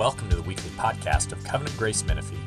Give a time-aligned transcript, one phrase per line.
[0.00, 2.38] Welcome to the weekly podcast of Covenant Grace Menifee.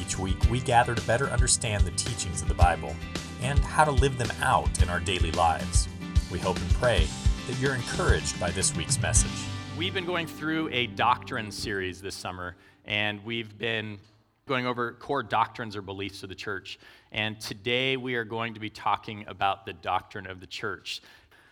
[0.00, 2.96] Each week, we gather to better understand the teachings of the Bible
[3.42, 5.90] and how to live them out in our daily lives.
[6.30, 7.06] We hope and pray
[7.48, 9.44] that you're encouraged by this week's message.
[9.76, 12.56] We've been going through a doctrine series this summer,
[12.86, 13.98] and we've been
[14.46, 16.78] going over core doctrines or beliefs of the church.
[17.12, 21.02] And today we are going to be talking about the doctrine of the church.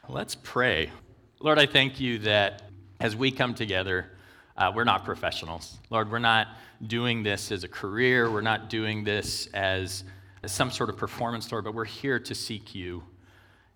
[0.08, 0.90] Let's pray.
[1.38, 2.62] Lord, I thank you that
[2.98, 4.12] as we come together,
[4.60, 5.78] uh, we're not professionals.
[5.88, 6.48] Lord, we're not
[6.86, 8.30] doing this as a career.
[8.30, 10.04] We're not doing this as,
[10.42, 13.02] as some sort of performance, Lord, but we're here to seek you.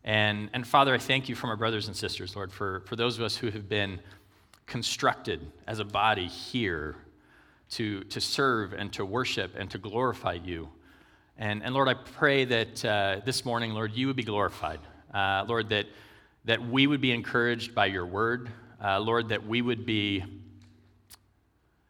[0.04, 3.16] And, and Father, I thank you for my brothers and sisters, Lord, for, for those
[3.16, 3.98] of us who have been
[4.66, 6.96] constructed as a body here
[7.70, 10.68] to, to serve and to worship and to glorify you.
[11.38, 14.80] And, and Lord, I pray that uh, this morning, Lord, you would be glorified.
[15.14, 15.86] Uh, Lord, that,
[16.44, 18.50] that we would be encouraged by your word.
[18.82, 20.22] Uh, Lord, that we would be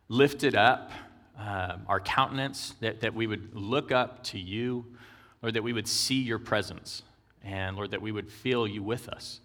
[0.09, 0.91] lifted up,
[1.39, 4.85] uh, our countenance, that, that we would look up to you,
[5.43, 7.03] Lord, that we would see your presence,
[7.43, 9.41] and Lord, that we would feel you with us.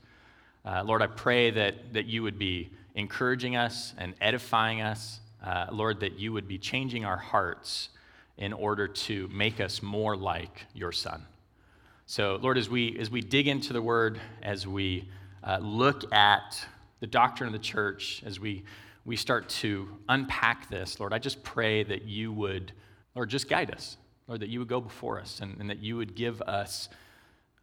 [0.66, 5.20] Uh, Lord, I pray that, that you would be encouraging us and edifying us.
[5.44, 7.90] Uh, Lord, that you would be changing our hearts
[8.38, 11.26] in order to make us more like your Son.
[12.06, 15.08] So, Lord, as we, as we dig into the word, as we
[15.44, 16.66] uh, look at
[17.00, 18.64] the doctrine of the church, as we
[19.10, 22.74] we start to unpack this, Lord, I just pray that you would,
[23.16, 23.98] Lord, just guide us.
[24.28, 26.90] Lord, that you would go before us and, and that you would give us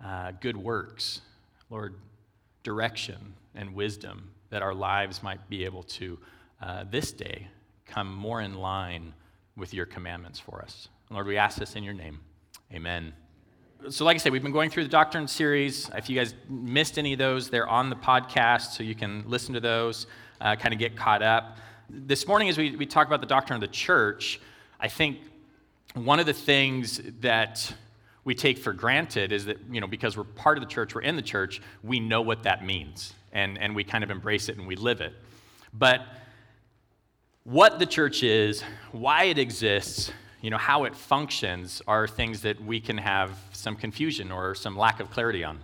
[0.05, 1.21] uh, good works,
[1.71, 1.95] Lord,
[2.65, 6.19] direction and wisdom, that our lives might be able to,
[6.61, 7.47] uh, this day,
[7.87, 9.15] come more in line
[9.57, 10.89] with your commandments for us.
[11.11, 12.19] Lord, we ask this in your name.
[12.75, 13.13] Amen.
[13.89, 15.89] So, like I said, we've been going through the Doctrine series.
[15.95, 19.55] If you guys missed any of those, they're on the podcast, so you can listen
[19.55, 20.09] to those
[20.41, 21.59] uh, kind of get caught up.
[21.89, 24.41] This morning, as we, we talk about the doctrine of the church,
[24.81, 25.19] I think
[25.95, 27.73] one of the things that
[28.25, 31.03] we take for granted is that, you know, because we're part of the church, we're
[31.03, 33.15] in the church, we know what that means.
[33.33, 35.15] And, and we kind of embrace it and we live it.
[35.73, 36.03] But
[37.45, 40.11] what the church is, why it exists,
[40.43, 44.77] you know, how it functions are things that we can have some confusion or some
[44.77, 45.61] lack of clarity on.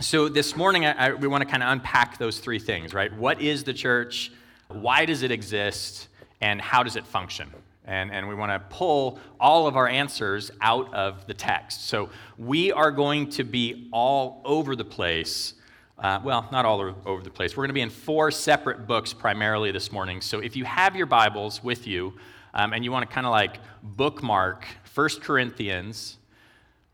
[0.00, 3.12] So this morning, I, I, we want to kind of unpack those three things, right?
[3.16, 4.32] What is the church?
[4.68, 6.08] Why does it exist?
[6.40, 7.50] And how does it function?
[7.84, 11.88] And, and we want to pull all of our answers out of the text.
[11.88, 12.08] So
[12.38, 15.54] we are going to be all over the place.
[15.98, 17.56] Uh, well, not all over the place.
[17.56, 20.20] We're going to be in four separate books primarily this morning.
[20.20, 22.14] So if you have your Bibles with you
[22.54, 26.18] um, and you want to kind of like bookmark 1 Corinthians,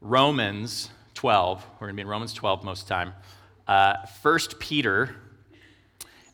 [0.00, 1.66] Romans, 12.
[1.80, 3.12] We're going to be in Romans 12 most of the time.
[3.66, 5.16] Uh, 1 Peter,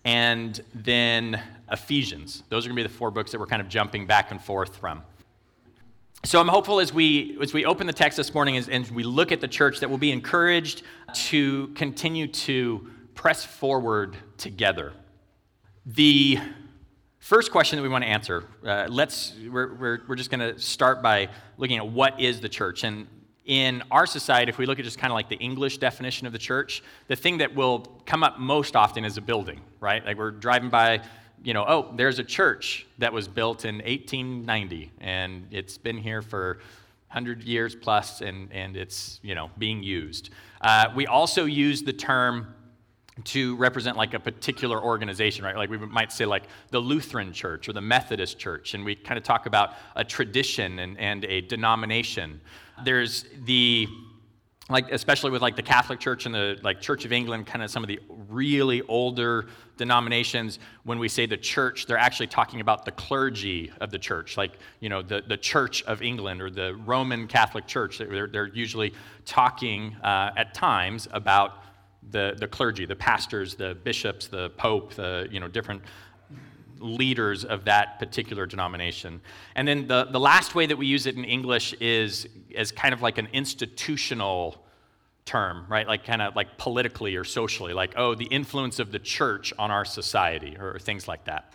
[0.05, 1.41] and then
[1.72, 2.43] Ephesians.
[2.50, 4.39] Those are going to be the four books that we're kind of jumping back and
[4.39, 5.03] forth from.
[6.25, 9.33] So I'm hopeful as we, as we open the text this morning and we look
[9.33, 10.83] at the church that we'll be encouraged
[11.15, 14.93] to continue to press forward together.
[15.87, 16.39] The
[17.21, 20.61] first question that we want to answer, uh, let's, we're, we're, we're just going to
[20.61, 22.84] start by looking at what is the church.
[22.84, 23.06] And
[23.44, 26.32] in our society, if we look at just kind of like the English definition of
[26.32, 30.05] the church, the thing that will come up most often is a building, right?
[30.05, 31.03] Like we're driving by,
[31.43, 36.22] you know, oh, there's a church that was built in 1890 and it's been here
[36.22, 36.60] for
[37.09, 40.31] 100 years plus and, and it's, you know, being used.
[40.62, 42.55] Uh, we also use the term
[43.22, 45.56] to represent like a particular organization, right?
[45.56, 49.16] Like we might say like the Lutheran Church or the Methodist Church, and we kind
[49.16, 52.41] of talk about a tradition and, and a denomination.
[52.83, 53.89] There's the
[54.71, 57.71] like especially with like the Catholic Church and the like Church of England, kind of
[57.71, 59.47] some of the really older
[59.77, 64.39] denominations, when we say the church, they're actually talking about the clergy of the church,
[64.39, 67.99] like you know the, the Church of England or the Roman Catholic Church.
[67.99, 68.95] They're, they're usually
[69.27, 71.62] talking uh, at times about
[72.11, 75.83] the, the clergy, the pastors, the bishops, the pope, the you know different
[76.84, 79.20] leaders of that particular denomination.
[79.56, 82.93] And then the, the last way that we use it in English is as kind
[82.93, 84.62] of like an institutional
[85.25, 85.87] term, right?
[85.88, 89.70] Like kind of like politically or socially, like, oh, the influence of the church on
[89.70, 91.53] our society or things like that.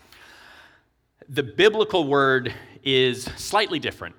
[1.29, 4.15] The biblical word is slightly different.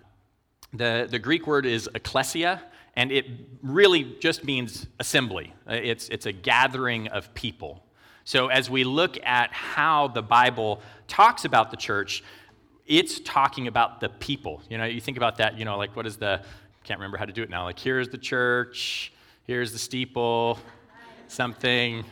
[0.73, 2.63] The, the Greek word is ecclesia,
[2.95, 3.27] and it
[3.63, 5.53] really just means assembly.
[5.69, 7.85] Uh, it's, it's a gathering of people.
[8.31, 12.23] So, as we look at how the Bible talks about the church,
[12.87, 14.63] it's talking about the people.
[14.71, 16.41] You know, you think about that, you know, like what is the,
[16.85, 17.65] can't remember how to do it now.
[17.65, 19.13] Like, here's the church,
[19.49, 20.61] here's the steeple,
[21.27, 22.05] something.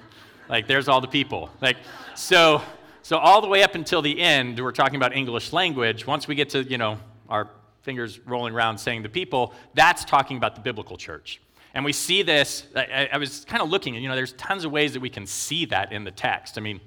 [0.48, 1.50] Like, there's all the people.
[1.60, 1.76] Like,
[2.16, 2.62] so,
[3.02, 6.04] so all the way up until the end, we're talking about English language.
[6.04, 6.98] Once we get to, you know,
[7.28, 7.48] our
[7.82, 11.40] fingers rolling around saying the people, that's talking about the biblical church.
[11.78, 14.64] And we see this, I, I was kind of looking, and you know, there's tons
[14.64, 16.58] of ways that we can see that in the text.
[16.58, 16.80] I mean,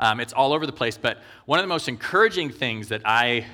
[0.00, 3.46] um, it's all over the place, but one of the most encouraging things that I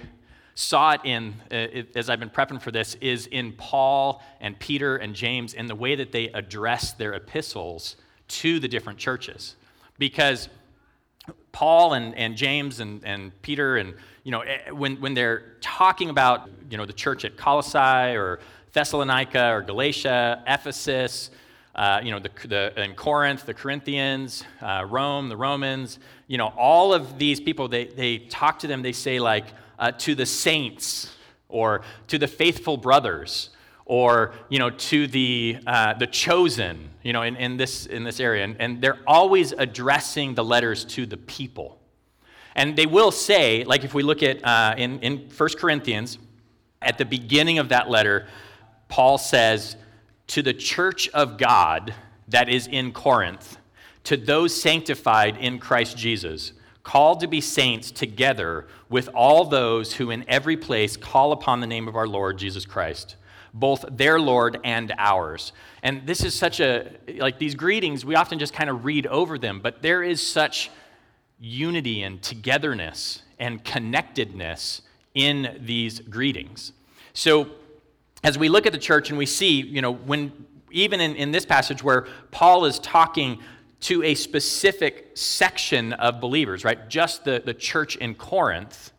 [0.54, 4.96] saw it in, uh, as I've been prepping for this, is in Paul and Peter
[4.96, 7.96] and James in the way that they address their epistles
[8.28, 9.56] to the different churches.
[9.98, 10.48] Because
[11.52, 13.92] Paul and, and James and, and Peter, and
[14.24, 18.40] you know, eh, when, when they're talking about you know, the church at Colossae or
[18.72, 21.30] Thessalonica or Galatia, Ephesus,
[21.74, 26.48] uh, you know, the, the, in Corinth, the Corinthians, uh, Rome, the Romans, you know,
[26.56, 29.46] all of these people, they, they talk to them, they say, like,
[29.78, 31.14] uh, to the saints
[31.48, 33.50] or to the faithful brothers
[33.84, 38.20] or you know to the uh, the chosen you know in, in this in this
[38.20, 38.44] area.
[38.44, 41.78] And, and they're always addressing the letters to the people.
[42.54, 46.18] And they will say like if we look at uh, in, in 1 corinthians
[46.80, 48.28] at the beginning of that letter
[48.92, 49.76] paul says
[50.26, 51.94] to the church of god
[52.28, 53.56] that is in corinth
[54.04, 56.52] to those sanctified in christ jesus
[56.82, 61.66] called to be saints together with all those who in every place call upon the
[61.66, 63.16] name of our Lord Jesus Christ,
[63.54, 65.52] both their Lord and ours.
[65.82, 69.38] And this is such a, like these greetings, we often just kind of read over
[69.38, 70.70] them, but there is such
[71.38, 74.82] unity and togetherness and connectedness
[75.14, 76.72] in these greetings.
[77.12, 77.50] So,
[78.24, 80.32] as we look at the church and we see, you know, when
[80.70, 83.38] even in, in this passage where Paul is talking
[83.80, 86.88] to a specific section of believers, right?
[86.88, 88.92] Just the, the church in Corinth,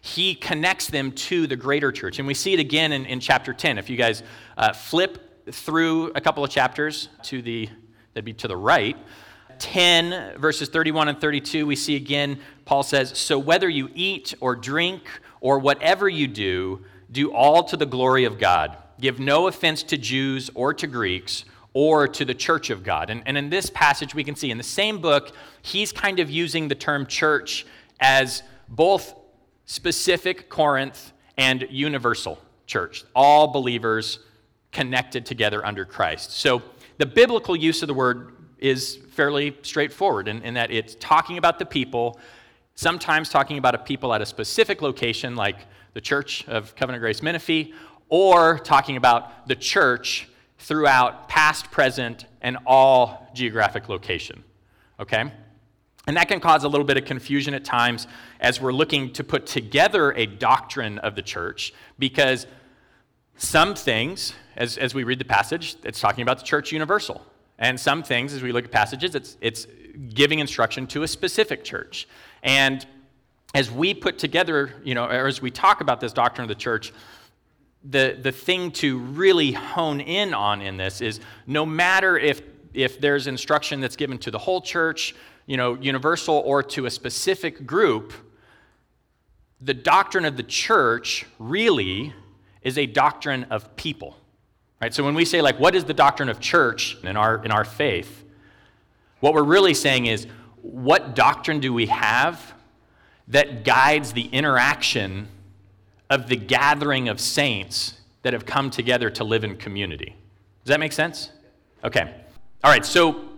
[0.00, 2.18] he connects them to the greater church.
[2.18, 3.78] And we see it again in, in chapter 10.
[3.78, 4.22] If you guys
[4.56, 7.68] uh, flip through a couple of chapters to the,
[8.14, 8.96] that'd be to the right,
[9.58, 14.56] 10 verses 31 and 32, we see again, Paul says, So whether you eat or
[14.56, 15.02] drink
[15.40, 18.76] or whatever you do, do all to the glory of God.
[19.00, 23.10] Give no offense to Jews or to Greeks or to the church of God.
[23.10, 26.30] And, and in this passage, we can see in the same book, he's kind of
[26.30, 27.66] using the term church
[28.00, 29.14] as both
[29.66, 34.20] specific Corinth and universal church, all believers
[34.72, 36.32] connected together under Christ.
[36.32, 36.62] So
[36.98, 41.58] the biblical use of the word is fairly straightforward in, in that it's talking about
[41.58, 42.18] the people,
[42.74, 45.58] sometimes talking about a people at a specific location, like
[45.96, 47.72] the Church of Covenant Grace Menifee,
[48.10, 50.28] or talking about the church
[50.58, 54.44] throughout past, present, and all geographic location.
[55.00, 55.32] Okay?
[56.06, 58.08] And that can cause a little bit of confusion at times
[58.40, 62.46] as we're looking to put together a doctrine of the church because
[63.38, 67.24] some things, as, as we read the passage, it's talking about the church universal.
[67.58, 69.66] And some things, as we look at passages, it's, it's
[70.12, 72.06] giving instruction to a specific church.
[72.42, 72.86] And
[73.56, 76.54] as we put together, you know, or as we talk about this doctrine of the
[76.54, 76.92] church,
[77.82, 82.42] the, the thing to really hone in on in this is no matter if,
[82.74, 85.14] if there's instruction that's given to the whole church,
[85.46, 88.12] you know, universal or to a specific group,
[89.62, 92.12] the doctrine of the church really
[92.60, 94.18] is a doctrine of people.
[94.82, 94.92] Right?
[94.92, 97.64] So when we say like what is the doctrine of church in our in our
[97.64, 98.22] faith,
[99.20, 100.26] what we're really saying is
[100.60, 102.52] what doctrine do we have
[103.28, 105.28] that guides the interaction
[106.10, 110.14] of the gathering of saints that have come together to live in community.
[110.64, 111.30] Does that make sense?
[111.84, 112.14] Okay.
[112.64, 113.28] All right, so,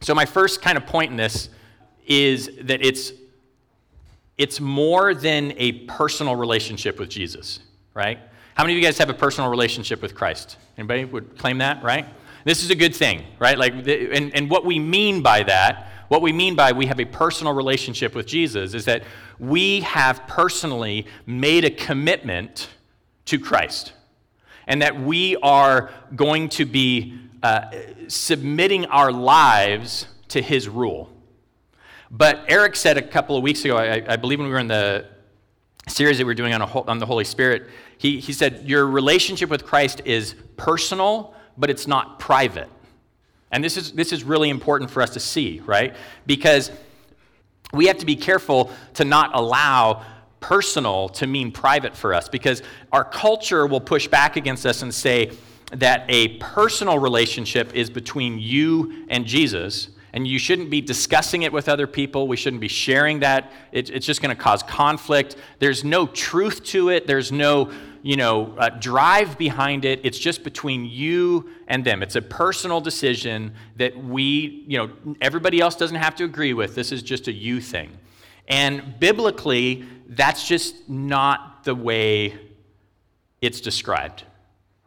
[0.00, 1.48] so my first kind of point in this
[2.06, 3.12] is that it's,
[4.36, 7.60] it's more than a personal relationship with Jesus,
[7.94, 8.18] right?
[8.54, 10.56] How many of you guys have a personal relationship with Christ?
[10.76, 12.06] Anybody would claim that, right?
[12.44, 13.58] This is a good thing, right?
[13.58, 17.04] Like, and, and what we mean by that, what we mean by we have a
[17.04, 19.04] personal relationship with Jesus is that
[19.38, 22.68] we have personally made a commitment
[23.26, 23.92] to Christ
[24.66, 27.70] and that we are going to be uh,
[28.08, 31.10] submitting our lives to his rule.
[32.10, 34.68] But Eric said a couple of weeks ago, I, I believe when we were in
[34.68, 35.06] the
[35.88, 38.86] series that we are doing on, a, on the Holy Spirit, he, he said, Your
[38.86, 42.68] relationship with Christ is personal, but it's not private.
[43.50, 45.96] And this is, this is really important for us to see, right?
[46.26, 46.70] Because
[47.72, 50.04] we have to be careful to not allow
[50.40, 52.62] personal to mean private for us because
[52.92, 55.32] our culture will push back against us and say
[55.72, 61.52] that a personal relationship is between you and Jesus and you shouldn't be discussing it
[61.52, 62.26] with other people.
[62.28, 63.52] We shouldn't be sharing that.
[63.72, 65.36] It, it's just going to cause conflict.
[65.58, 67.06] There's no truth to it.
[67.06, 67.70] There's no,
[68.02, 70.00] you know, uh, drive behind it.
[70.04, 72.02] It's just between you and them.
[72.02, 76.74] It's a personal decision that we, you know, everybody else doesn't have to agree with.
[76.74, 77.90] This is just a you thing.
[78.46, 82.38] And biblically, that's just not the way
[83.40, 84.24] it's described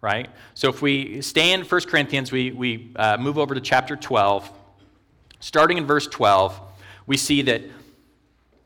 [0.02, 0.30] right?
[0.56, 4.52] So if we stay in 1 Corinthians, we, we uh, move over to chapter 12.
[5.40, 6.60] Starting in verse 12,
[7.06, 7.62] we see that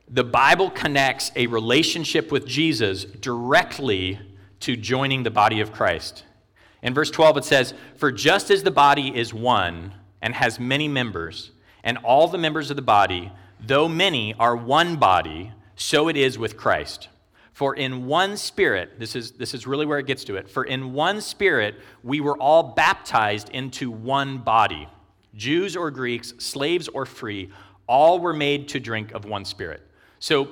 [0.08, 4.20] the Bible connects a relationship with Jesus directly
[4.66, 6.24] to joining the body of Christ.
[6.82, 9.94] In verse 12, it says, For just as the body is one
[10.24, 11.52] and has many members,
[11.84, 16.40] and all the members of the body, though many, are one body, so it is
[16.40, 17.10] with Christ.
[17.54, 20.50] For in one spirit, this is, this is really where it gets to it.
[20.50, 24.90] For in one spirit, we were all baptized into one body.
[25.36, 27.52] Jews or Greeks, slaves or free,
[27.88, 29.84] all were made to drink of one spirit.
[30.18, 30.50] So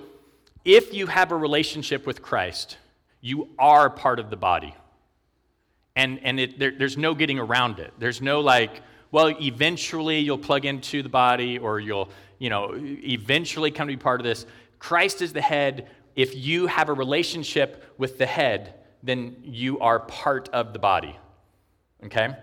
[0.65, 2.77] if you have a relationship with Christ,
[3.23, 4.75] you are part of the body.
[5.95, 7.93] And, and it, there, there's no getting around it.
[7.97, 13.71] There's no like, well, eventually you'll plug into the body or you'll, you know, eventually
[13.71, 14.45] come to be part of this.
[14.77, 20.01] Christ is the head if you have a relationship with the head, then you are
[20.01, 21.17] part of the body.
[22.05, 22.35] Okay?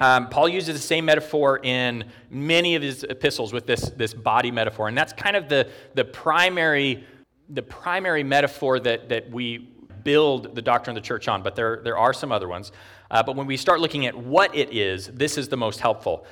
[0.00, 4.50] Um, Paul uses the same metaphor in many of his epistles with this, this body
[4.50, 4.88] metaphor.
[4.88, 7.04] And that's kind of the, the, primary,
[7.48, 9.68] the primary metaphor that, that we
[10.02, 12.72] build the doctrine of the church on, but there, there are some other ones.
[13.10, 16.24] Uh, but when we start looking at what it is, this is the most helpful.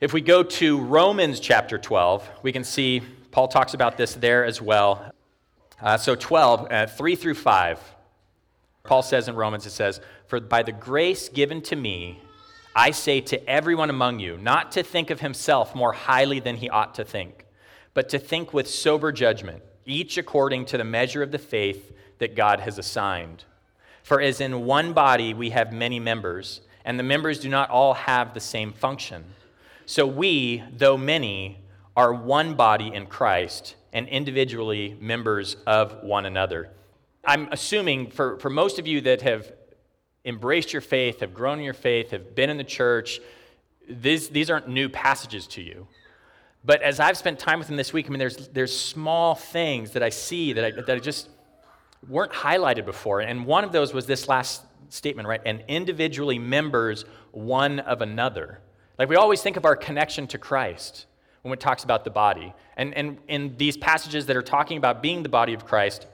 [0.00, 4.44] If we go to Romans chapter 12, we can see Paul talks about this there
[4.44, 5.12] as well.
[5.80, 7.80] Uh, so 12, uh, 3 through 5,
[8.82, 12.20] Paul says in Romans, it says, For by the grace given to me,
[12.74, 16.68] I say to everyone among you, not to think of himself more highly than he
[16.68, 17.44] ought to think,
[17.94, 22.36] but to think with sober judgment, each according to the measure of the faith that
[22.36, 23.44] God has assigned.
[24.02, 27.94] For as in one body we have many members, and the members do not all
[27.94, 29.24] have the same function.
[29.86, 31.58] So we, though many,
[31.96, 36.70] are one body in Christ and individually members of one another.
[37.24, 39.52] I'm assuming for, for most of you that have
[40.24, 43.20] embraced your faith, have grown in your faith, have been in the church,
[43.88, 45.86] these, these aren't new passages to you.
[46.64, 49.92] But as I've spent time with them this week, I mean, there's, there's small things
[49.92, 51.28] that I see that I, that I just
[52.08, 53.20] weren't highlighted before.
[53.20, 55.40] And one of those was this last statement, right?
[55.44, 58.60] And individually members one of another.
[58.98, 61.06] Like we always think of our connection to Christ
[61.42, 62.52] when it talks about the body.
[62.76, 66.06] And, and in these passages that are talking about being the body of Christ,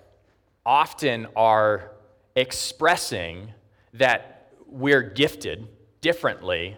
[0.64, 1.92] often are
[2.34, 3.52] expressing
[3.94, 5.68] that we're gifted
[6.00, 6.76] differently.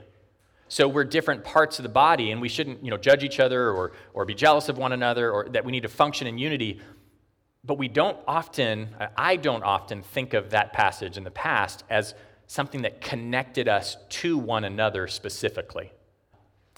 [0.68, 3.70] So we're different parts of the body, and we shouldn't you know, judge each other
[3.70, 6.80] or, or be jealous of one another, or that we need to function in unity.
[7.64, 12.14] But we don't often, I don't often think of that passage in the past as
[12.46, 15.92] something that connected us to one another specifically.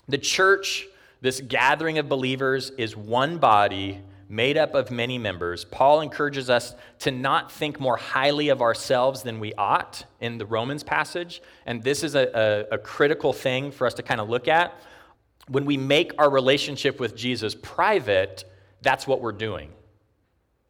[0.08, 0.87] The church
[1.20, 5.64] this gathering of believers is one body made up of many members.
[5.64, 10.46] Paul encourages us to not think more highly of ourselves than we ought in the
[10.46, 11.42] Romans passage.
[11.66, 14.80] And this is a, a, a critical thing for us to kind of look at.
[15.49, 18.44] When we make our relationship with Jesus private,
[18.82, 19.72] that's what we're doing.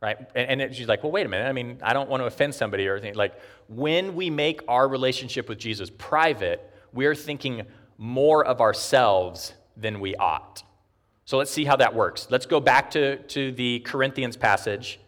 [0.00, 0.16] Right?
[0.34, 1.46] And, and she's like, well, wait a minute.
[1.46, 3.14] I mean, I don't want to offend somebody or anything.
[3.14, 3.38] Like,
[3.68, 7.66] when we make our relationship with Jesus private, we're thinking
[7.98, 10.62] more of ourselves than we ought.
[11.26, 12.26] So let's see how that works.
[12.28, 14.98] Let's go back to, to the Corinthians passage.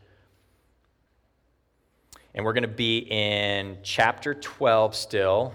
[2.35, 5.53] And we're going to be in chapter 12 still.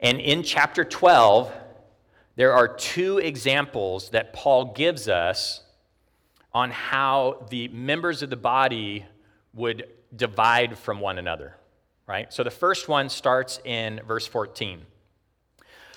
[0.00, 1.52] And in chapter 12,
[2.36, 5.63] there are two examples that Paul gives us
[6.54, 9.04] on how the members of the body
[9.52, 11.56] would divide from one another,
[12.06, 12.32] right?
[12.32, 14.82] So the first one starts in verse 14.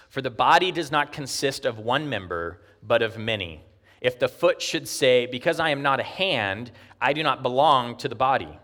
[0.09, 3.61] For the body does not consist of one member, but of many.
[4.01, 7.97] If the foot should say, Because I am not a hand, I do not belong
[7.97, 8.57] to the body,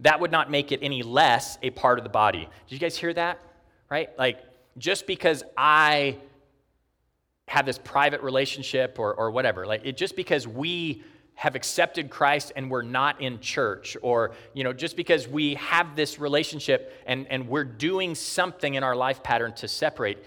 [0.00, 2.48] that would not make it any less a part of the body.
[2.66, 3.38] Did you guys hear that?
[3.90, 4.16] Right?
[4.18, 4.40] Like,
[4.76, 6.18] just because I
[7.48, 11.02] have this private relationship or, or whatever, like, it, just because we
[11.38, 15.94] have accepted Christ and we're not in church, or you know, just because we have
[15.94, 20.18] this relationship and, and we're doing something in our life pattern to separate,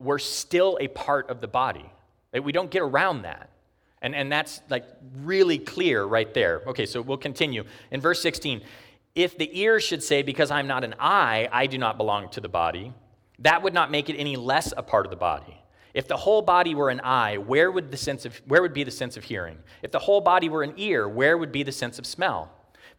[0.00, 1.88] we're still a part of the body.
[2.32, 3.48] We don't get around that.
[4.02, 4.86] And, and that's like
[5.18, 6.62] really clear right there.
[6.66, 7.62] Okay, so we'll continue.
[7.92, 8.60] In verse 16,
[9.14, 12.40] if the ear should say, Because I'm not an eye, I do not belong to
[12.40, 12.92] the body,
[13.38, 15.59] that would not make it any less a part of the body.
[15.92, 18.84] If the whole body were an eye, where would, the sense of, where would be
[18.84, 19.58] the sense of hearing?
[19.82, 22.50] If the whole body were an ear, where would be the sense of smell?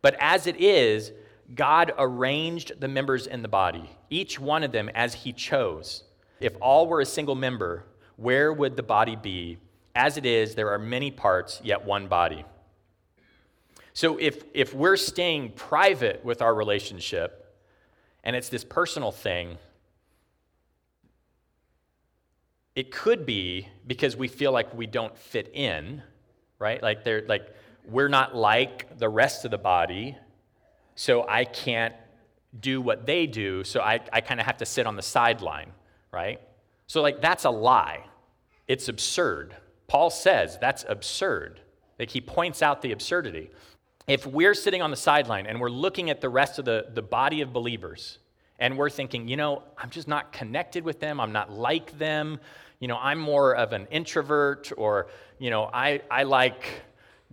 [0.01, 1.11] But as it is,
[1.55, 6.03] God arranged the members in the body, each one of them as he chose.
[6.39, 9.57] If all were a single member, where would the body be?
[9.95, 12.45] As it is, there are many parts, yet one body.
[13.93, 17.55] So if, if we're staying private with our relationship
[18.23, 19.57] and it's this personal thing,
[22.75, 26.01] it could be because we feel like we don't fit in,
[26.59, 26.81] right?
[26.81, 27.53] Like they're like
[27.85, 30.17] we're not like the rest of the body,
[30.95, 31.95] so I can't
[32.59, 35.71] do what they do, so I, I kind of have to sit on the sideline,
[36.11, 36.39] right?
[36.87, 38.05] So like that's a lie.
[38.67, 39.55] It's absurd.
[39.87, 41.59] Paul says that's absurd.
[41.99, 43.51] Like he points out the absurdity.
[44.07, 47.01] If we're sitting on the sideline and we're looking at the rest of the, the
[47.01, 48.17] body of believers,
[48.61, 52.39] and we're thinking, you know, I'm just not connected with them, I'm not like them,
[52.79, 55.07] you know, I'm more of an introvert, or,
[55.39, 56.63] you know, I, I like,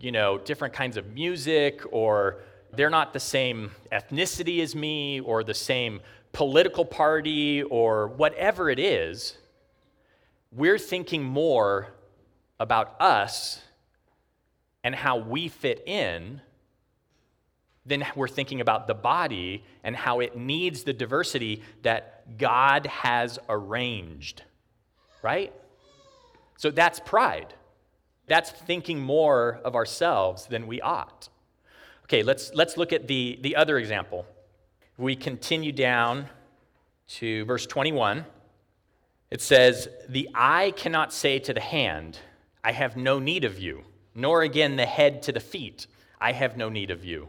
[0.00, 2.38] you know, different kinds of music, or
[2.72, 6.00] they're not the same ethnicity as me, or the same
[6.32, 9.36] political party, or whatever it is,
[10.50, 11.88] we're thinking more
[12.58, 13.60] about us
[14.82, 16.40] and how we fit in
[17.88, 23.38] then we're thinking about the body and how it needs the diversity that God has
[23.48, 24.42] arranged,
[25.22, 25.52] right?
[26.56, 27.54] So that's pride.
[28.26, 31.28] That's thinking more of ourselves than we ought.
[32.04, 34.26] Okay, let's, let's look at the, the other example.
[34.96, 36.26] We continue down
[37.08, 38.24] to verse 21.
[39.30, 42.18] It says, The eye cannot say to the hand,
[42.62, 45.86] I have no need of you, nor again the head to the feet,
[46.20, 47.28] I have no need of you.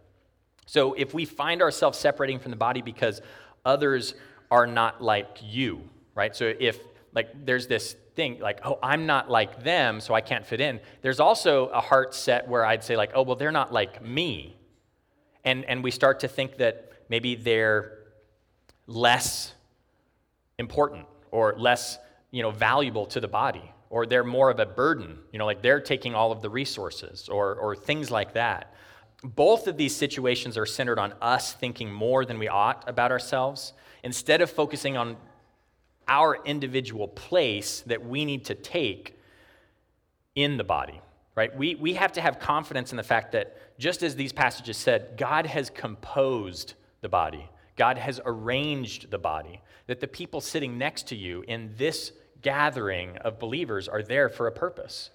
[0.65, 3.21] So if we find ourselves separating from the body because
[3.65, 4.13] others
[4.49, 5.81] are not like you,
[6.15, 6.35] right?
[6.35, 6.79] So if
[7.13, 10.79] like there's this thing like, oh, I'm not like them, so I can't fit in.
[11.01, 14.57] There's also a heart set where I'd say like, oh, well, they're not like me.
[15.43, 17.97] And and we start to think that maybe they're
[18.87, 19.53] less
[20.57, 21.97] important or less,
[22.29, 25.61] you know, valuable to the body or they're more of a burden, you know, like
[25.61, 28.73] they're taking all of the resources or or things like that
[29.23, 33.73] both of these situations are centered on us thinking more than we ought about ourselves.
[34.03, 35.17] Instead of focusing on
[36.07, 39.19] our individual place that we need to take
[40.35, 41.01] in the body
[41.35, 41.55] right?
[41.55, 45.17] We, we have to have confidence in the fact that just as these passages said
[45.17, 47.49] god has composed the body.
[47.75, 49.61] God has arranged the body.
[49.87, 54.47] That the people sitting next to you in this gathering of believers are there for
[54.47, 55.09] a purpose.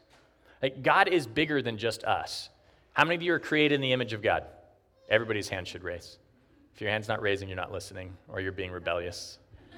[0.63, 2.49] Like god is bigger than just us
[2.97, 4.45] how many of you are created in the image of God?
[5.11, 6.17] Everybody's hand should raise.
[6.75, 9.37] If your hand's not raising, you're not listening or you're being rebellious.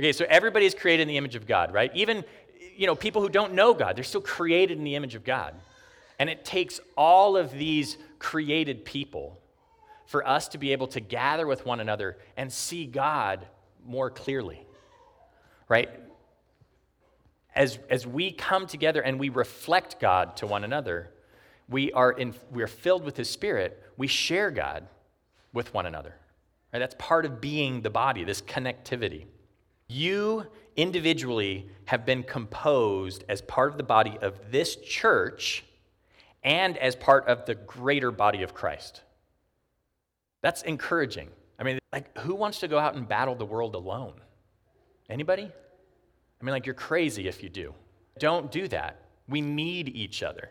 [0.00, 1.92] okay, so everybody is created in the image of God, right?
[1.94, 2.24] Even
[2.76, 5.54] you know, people who don't know God, they're still created in the image of God.
[6.18, 9.40] And it takes all of these created people
[10.06, 13.46] for us to be able to gather with one another and see God
[13.86, 14.66] more clearly.
[15.68, 15.88] Right?
[17.54, 21.12] As, as we come together and we reflect God to one another,
[21.68, 24.86] we are, in, we are filled with His Spirit, we share God
[25.52, 26.14] with one another.
[26.72, 26.78] Right?
[26.78, 29.26] That's part of being the body, this connectivity.
[29.88, 35.64] You individually have been composed as part of the body of this church
[36.42, 39.02] and as part of the greater body of Christ.
[40.42, 41.28] That's encouraging.
[41.58, 44.14] I mean, like, who wants to go out and battle the world alone?
[45.08, 45.44] Anybody?
[46.40, 47.74] I mean, like, you're crazy if you do.
[48.18, 49.00] Don't do that.
[49.28, 50.50] We need each other.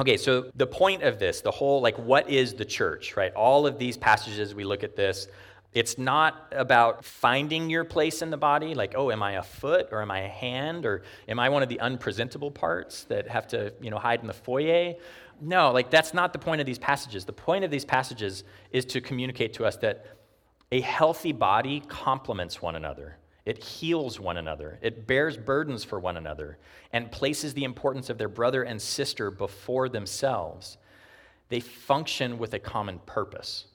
[0.00, 3.32] Okay, so the point of this, the whole, like, what is the church, right?
[3.34, 5.28] All of these passages, we look at this.
[5.74, 9.88] It's not about finding your place in the body, like, oh, am I a foot
[9.90, 13.46] or am I a hand or am I one of the unpresentable parts that have
[13.48, 14.94] to, you know, hide in the foyer?
[15.40, 17.24] No, like, that's not the point of these passages.
[17.24, 20.06] The point of these passages is to communicate to us that
[20.70, 23.18] a healthy body complements one another.
[23.44, 24.78] It heals one another.
[24.82, 26.58] It bears burdens for one another
[26.92, 30.78] and places the importance of their brother and sister before themselves.
[31.48, 33.66] They function with a common purpose.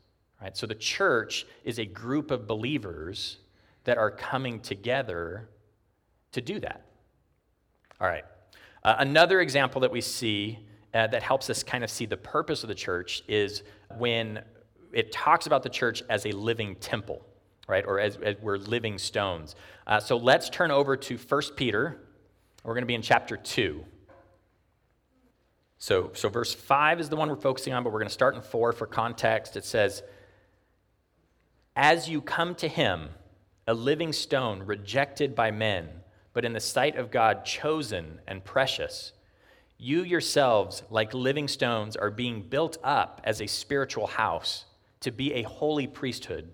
[0.41, 0.55] Right?
[0.55, 3.37] So the church is a group of believers
[3.83, 5.49] that are coming together
[6.31, 6.85] to do that.
[7.99, 8.25] All right.
[8.83, 10.59] Uh, another example that we see
[10.93, 13.63] uh, that helps us kind of see the purpose of the church is
[13.97, 14.41] when
[14.93, 17.25] it talks about the church as a living temple,
[17.67, 17.85] right?
[17.85, 19.55] Or as, as we're living stones.
[19.85, 21.99] Uh, so let's turn over to 1 Peter.
[22.63, 23.83] We're going to be in chapter 2.
[25.79, 28.35] So, so verse 5 is the one we're focusing on, but we're going to start
[28.35, 29.55] in 4 for context.
[29.55, 30.01] It says,
[31.75, 33.09] As you come to him,
[33.67, 35.89] a living stone rejected by men,
[36.33, 39.11] but in the sight of God chosen and precious,
[39.77, 44.65] you yourselves, like living stones, are being built up as a spiritual house
[45.01, 46.49] to be a holy priesthood,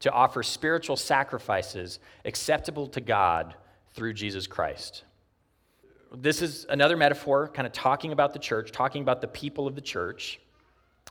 [0.00, 3.54] to offer spiritual sacrifices acceptable to God
[3.94, 5.04] through Jesus Christ.
[6.12, 9.74] This is another metaphor, kind of talking about the church, talking about the people of
[9.74, 10.40] the church.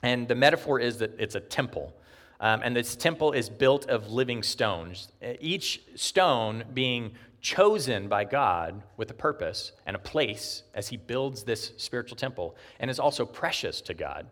[0.04, 1.94] And the metaphor is that it's a temple.
[2.42, 8.82] Um, and this temple is built of living stones, each stone being chosen by God
[8.98, 13.26] with a purpose and a place as he builds this spiritual temple, and is also
[13.26, 14.28] precious to God.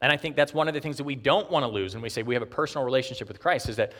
[0.00, 2.02] And I think that's one of the things that we don't want to lose when
[2.02, 3.92] we say we have a personal relationship with Christ is that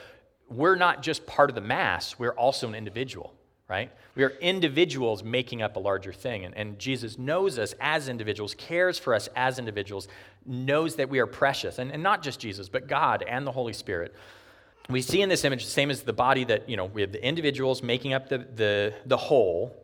[0.49, 3.35] we're not just part of the mass, we're also an individual,
[3.69, 3.93] right?
[4.17, 6.45] We are individuals making up a larger thing.
[6.45, 10.09] And, and Jesus knows us as individuals, cares for us as individuals,
[10.45, 11.79] knows that we are precious.
[11.79, 14.15] And, and not just Jesus, but God and the Holy Spirit.
[14.89, 17.13] We see in this image the same as the body that, you know, we have
[17.13, 19.77] the individuals making up the, the, the whole.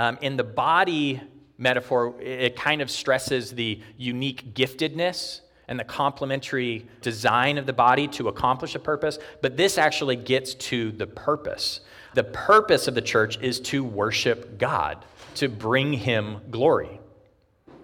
[0.00, 1.20] Um, in the body
[1.58, 8.08] metaphor, it kind of stresses the unique giftedness and the complementary design of the body
[8.08, 11.80] to accomplish a purpose, but this actually gets to the purpose.
[12.14, 15.04] The purpose of the church is to worship God,
[15.36, 16.97] to bring Him glory.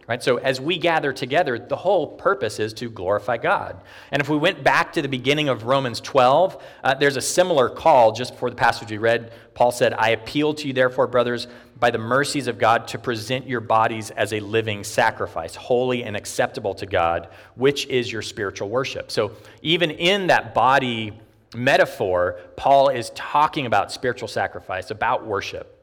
[0.07, 0.23] Right?
[0.23, 3.81] So as we gather together, the whole purpose is to glorify God.
[4.11, 7.71] And if we went back to the beginning of Romans 12, uh, there's a similar
[7.71, 9.33] call just before the passage we read.
[9.55, 11.47] Paul said, I appeal to you, therefore, brothers,
[11.81, 16.17] by the mercies of God, to present your bodies as a living sacrifice, holy and
[16.17, 19.11] acceptable to God, which is your spiritual worship.
[19.11, 21.19] So even in that body
[21.57, 25.74] metaphor, Paul is talking about spiritual sacrifice, about worship.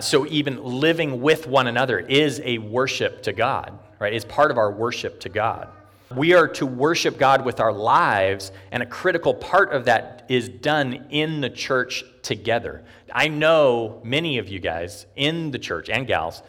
[0.00, 4.12] So even living with one another is a worship to God, right?
[4.12, 5.68] It's part of our worship to God.
[6.14, 10.48] We are to worship God with our lives, and a critical part of that is
[10.48, 12.84] done in the church together.
[13.12, 16.42] I know many of you guys in the church and gals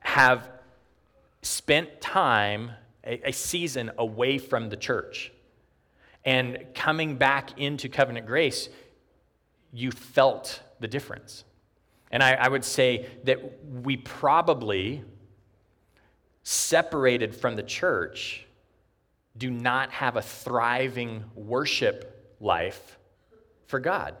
[0.00, 0.48] have
[1.42, 2.72] spent time,
[3.04, 5.32] a, a season away from the church.
[6.24, 8.68] And coming back into covenant grace,
[9.72, 11.44] you felt the difference.
[12.10, 15.04] And I, I would say that we probably,
[16.42, 18.46] separated from the church,
[19.36, 22.98] do not have a thriving worship life
[23.66, 24.16] for God.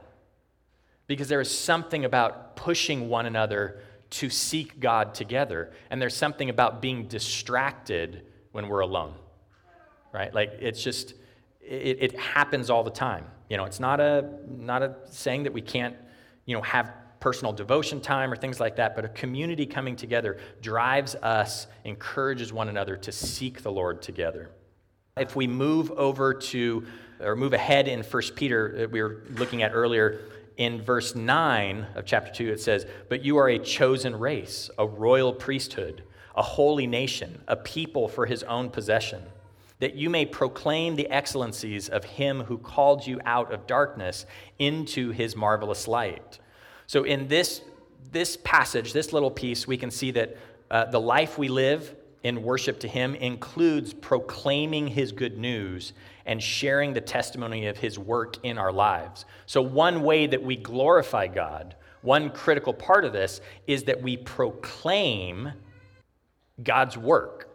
[1.06, 6.50] Because there is something about pushing one another to seek God together, and there's something
[6.50, 9.14] about being distracted when we're alone,
[10.12, 10.32] right?
[10.34, 11.14] Like it's just,
[11.62, 13.24] it, it happens all the time.
[13.48, 15.96] You know, it's not a, not a saying that we can't,
[16.44, 20.38] you know, have personal devotion time or things like that, but a community coming together
[20.62, 24.50] drives us, encourages one another to seek the Lord together.
[25.16, 26.86] If we move over to,
[27.20, 30.20] or move ahead in 1 Peter, that we were looking at earlier,
[30.56, 34.86] in verse 9 of chapter 2, it says, But you are a chosen race, a
[34.86, 36.02] royal priesthood,
[36.36, 39.22] a holy nation, a people for his own possession,
[39.80, 44.26] that you may proclaim the excellencies of him who called you out of darkness
[44.58, 46.40] into his marvelous light.
[46.88, 47.60] So, in this,
[48.12, 50.36] this passage, this little piece, we can see that
[50.70, 55.92] uh, the life we live in worship to Him includes proclaiming His good news
[56.24, 59.26] and sharing the testimony of His work in our lives.
[59.44, 64.16] So, one way that we glorify God, one critical part of this, is that we
[64.16, 65.52] proclaim
[66.62, 67.50] God's work.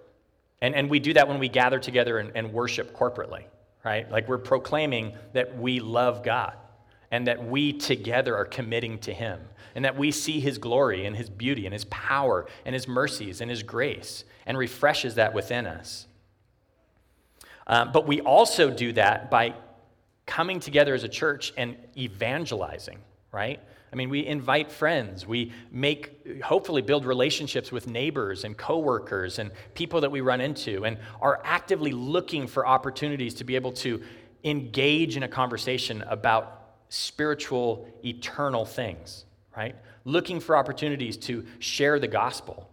[0.61, 3.45] And, and we do that when we gather together and, and worship corporately,
[3.83, 4.09] right?
[4.11, 6.53] Like we're proclaiming that we love God
[7.13, 9.39] and that we together are committing to Him,
[9.75, 13.39] and that we see His glory and His beauty and His power and His mercies
[13.39, 16.07] and His grace, and refreshes that within us.
[17.67, 19.53] Uh, but we also do that by
[20.25, 22.97] coming together as a church and evangelizing,
[23.31, 23.59] right?
[23.91, 25.27] I mean, we invite friends.
[25.27, 30.83] We make, hopefully, build relationships with neighbors and coworkers and people that we run into,
[30.83, 34.01] and are actively looking for opportunities to be able to
[34.43, 36.62] engage in a conversation about
[36.93, 39.25] spiritual, eternal things,
[39.57, 39.75] right?
[40.05, 42.69] Looking for opportunities to share the gospel.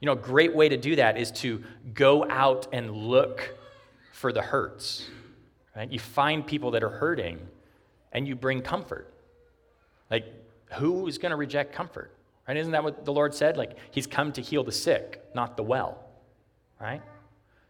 [0.00, 3.56] You know, a great way to do that is to go out and look
[4.12, 5.08] for the hurts,
[5.74, 5.90] right?
[5.90, 7.38] You find people that are hurting
[8.12, 9.10] and you bring comfort.
[10.10, 10.26] Like,
[10.72, 12.12] who is going to reject comfort,
[12.46, 12.56] Right?
[12.56, 13.56] Isn't that what the Lord said?
[13.56, 15.98] Like, He's come to heal the sick, not the well.
[16.80, 17.02] Right?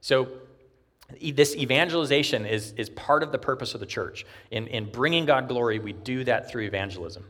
[0.00, 0.28] So,
[1.20, 4.24] this evangelization is, is part of the purpose of the church.
[4.50, 7.24] In, in bringing God glory, we do that through evangelism.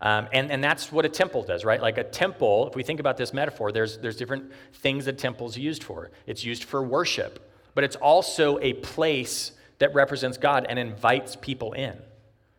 [0.00, 1.80] Um, and, and that's what a temple does, right?
[1.80, 5.56] Like a temple, if we think about this metaphor, there's, there's different things that temple's
[5.56, 6.10] used for.
[6.26, 11.72] It's used for worship, but it's also a place that represents God and invites people
[11.72, 11.96] in.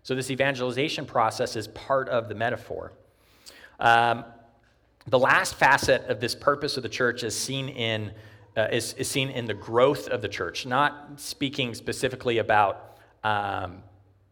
[0.04, 2.94] So this evangelization process is part of the metaphor.
[3.80, 4.26] Um,
[5.08, 8.12] the last facet of this purpose of the church is seen in
[8.60, 13.84] uh, is, is, seen in the growth of the church, not speaking specifically about um,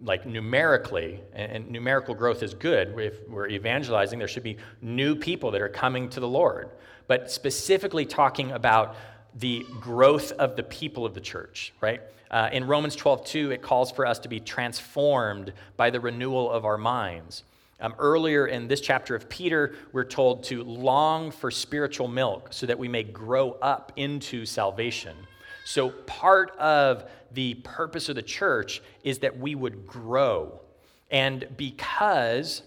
[0.02, 2.98] like numerically, and, and, numerical growth is good.
[3.00, 6.70] If we're evangelizing, there should be new people that are coming to the Lord,
[7.08, 8.96] but specifically talking about
[9.36, 12.02] the growth of the people of the church, right?
[12.30, 16.52] Uh, in Romans 12, 2, it calls for us to be transformed by the renewal
[16.52, 17.44] of our minds.
[17.80, 22.66] Um, earlier in this chapter of Peter, we're told to long for spiritual milk so
[22.66, 25.16] that we may grow up into salvation.
[25.64, 30.62] So, part of the purpose of the church is that we would grow.
[31.12, 32.64] And because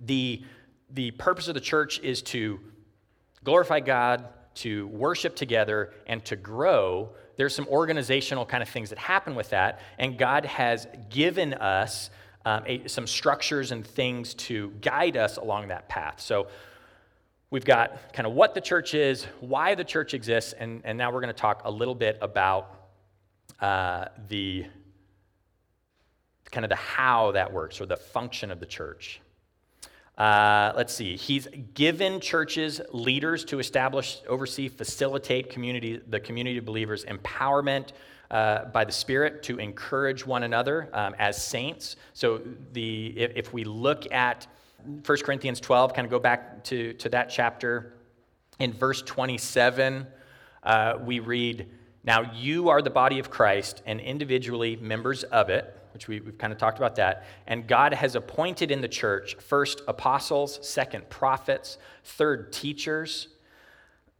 [0.00, 0.42] the,
[0.90, 2.60] the purpose of the church is to
[3.42, 8.98] glorify God, to worship together, and to grow, there's some organizational kind of things that
[8.98, 9.80] happen with that.
[9.98, 12.10] And God has given us
[12.44, 16.20] um, a, some structures and things to guide us along that path.
[16.20, 16.48] So
[17.50, 21.12] we've got kind of what the church is, why the church exists, and, and now
[21.12, 22.88] we're going to talk a little bit about
[23.60, 24.66] uh, the
[26.50, 29.20] kind of the how that works or the function of the church.
[30.16, 31.16] Uh, let's see.
[31.16, 37.88] He's given churches leaders to establish, oversee, facilitate community, the community of believers, empowerment,
[38.34, 41.94] uh, by the Spirit to encourage one another um, as saints.
[42.14, 42.42] So
[42.72, 44.48] the, if, if, we look at
[44.84, 47.94] 1 Corinthians 12, kind of go back to, to that chapter,
[48.58, 50.04] in verse 27,
[50.64, 51.68] uh, we read,
[52.02, 56.36] Now you are the body of Christ and individually members of it, which we, we've
[56.36, 57.26] kind of talked about that.
[57.46, 63.28] And God has appointed in the church first apostles, second prophets, third teachers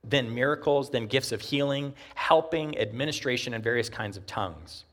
[0.04, 4.84] then miracles, then gifts of healing, helping, administration, and various kinds of tongues.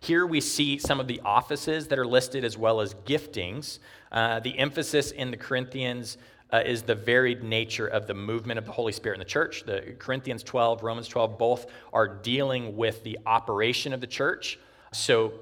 [0.00, 3.78] Here we see some of the offices that are listed as well as giftings.
[4.12, 6.18] Uh, the emphasis in the Corinthians
[6.52, 9.64] uh, is the varied nature of the movement of the Holy Spirit in the church.
[9.64, 14.58] The Corinthians 12, Romans 12, both are dealing with the operation of the church.
[14.92, 15.32] So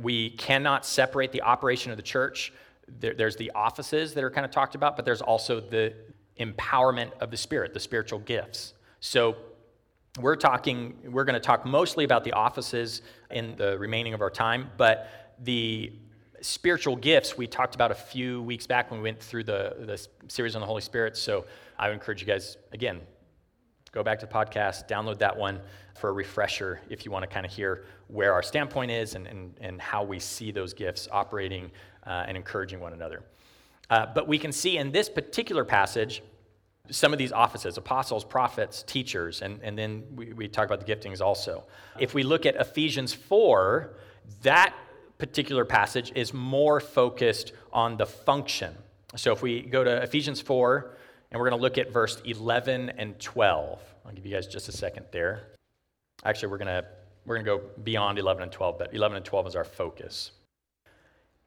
[0.00, 2.52] we cannot separate the operation of the church.
[2.88, 5.94] There, there's the offices that are kind of talked about, but there's also the
[6.42, 8.74] empowerment of the Spirit, the spiritual gifts.
[9.00, 9.36] So
[10.20, 14.30] we're talking, we're going to talk mostly about the offices in the remaining of our
[14.30, 15.92] time, but the
[16.42, 20.06] spiritual gifts we talked about a few weeks back when we went through the, the
[20.28, 21.16] series on the Holy Spirit.
[21.16, 21.46] So
[21.78, 23.00] I would encourage you guys, again,
[23.92, 25.60] go back to the podcast, download that one
[25.94, 29.26] for a refresher if you want to kind of hear where our standpoint is and,
[29.26, 31.70] and, and how we see those gifts operating
[32.06, 33.22] uh, and encouraging one another.
[33.88, 36.22] Uh, but we can see in this particular passage
[36.92, 40.94] some of these offices apostles, prophets, teachers, and, and then we, we talk about the
[40.94, 41.64] giftings also.
[41.98, 43.94] If we look at Ephesians 4,
[44.42, 44.74] that
[45.18, 48.74] particular passage is more focused on the function.
[49.16, 50.96] So if we go to Ephesians 4,
[51.32, 53.80] and we're going to look at verse 11 and 12.
[54.04, 55.48] I'll give you guys just a second there.
[56.24, 56.86] Actually, we're going to
[57.24, 60.32] we're going to go beyond 11 and 12, but 11 and 12 is our focus.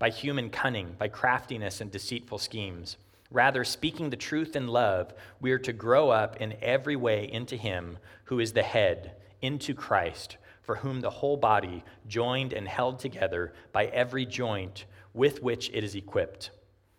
[0.00, 2.96] by human cunning, by craftiness and deceitful schemes.
[3.30, 7.54] Rather, speaking the truth in love, we are to grow up in every way into
[7.54, 12.98] Him who is the head, into Christ, for whom the whole body, joined and held
[12.98, 16.50] together by every joint with which it is equipped,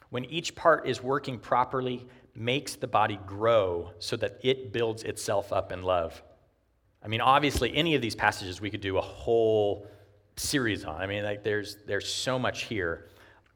[0.10, 5.52] when each part is working properly, makes the body grow so that it builds itself
[5.52, 6.22] up in love.
[7.04, 9.88] I mean, obviously, any of these passages we could do a whole
[10.42, 11.02] series on.
[11.02, 13.10] I mean, like there's there's so much here,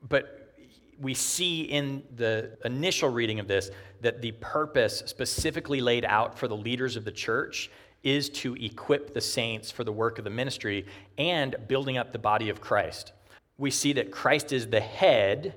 [0.08, 0.54] but
[1.00, 3.70] we see in the initial reading of this
[4.02, 7.70] that the purpose specifically laid out for the leaders of the church
[8.04, 10.86] is to equip the saints for the work of the ministry
[11.18, 13.14] and building up the body of Christ.
[13.58, 15.56] We see that Christ is the head,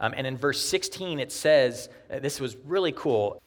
[0.00, 3.42] um, and in verse 16 it says, uh, this was really cool.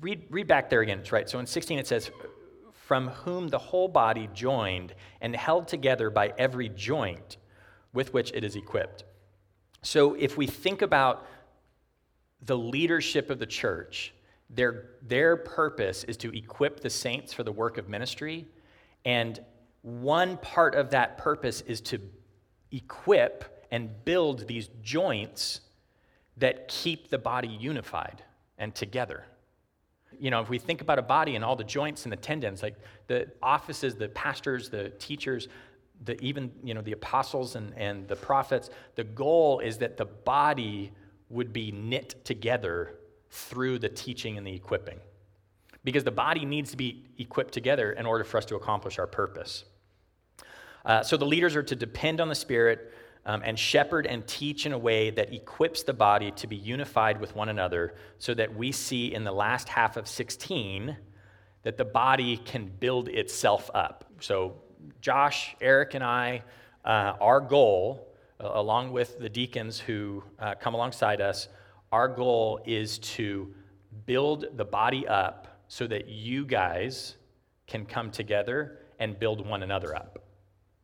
[0.00, 1.28] Read, read back there again, it's right.
[1.28, 2.10] So in 16 it says,
[2.92, 7.38] From whom the whole body joined and held together by every joint
[7.94, 9.04] with which it is equipped.
[9.80, 11.26] So if we think about
[12.42, 14.12] the leadership of the church,
[14.50, 18.46] their, their purpose is to equip the saints for the work of ministry.
[19.06, 19.40] And
[19.80, 21.98] one part of that purpose is to
[22.72, 25.62] equip and build these joints
[26.36, 28.22] that keep the body unified
[28.58, 29.24] and together.
[30.18, 32.62] You know, if we think about a body and all the joints and the tendons,
[32.62, 35.48] like the offices, the pastors, the teachers,
[36.04, 40.04] the, even you know, the apostles and, and the prophets, the goal is that the
[40.04, 40.92] body
[41.28, 42.96] would be knit together
[43.30, 45.00] through the teaching and the equipping.
[45.84, 49.06] Because the body needs to be equipped together in order for us to accomplish our
[49.06, 49.64] purpose.
[50.84, 52.92] Uh, so the leaders are to depend on the Spirit
[53.24, 57.20] um, and shepherd and teach in a way that equips the body to be unified
[57.20, 60.96] with one another so that we see in the last half of 16
[61.62, 64.04] that the body can build itself up.
[64.20, 64.56] So,
[65.00, 66.42] Josh, Eric, and I,
[66.84, 68.08] uh, our goal,
[68.40, 71.48] along with the deacons who uh, come alongside us,
[71.92, 73.54] our goal is to
[74.06, 77.16] build the body up so that you guys
[77.66, 80.18] can come together and build one another up,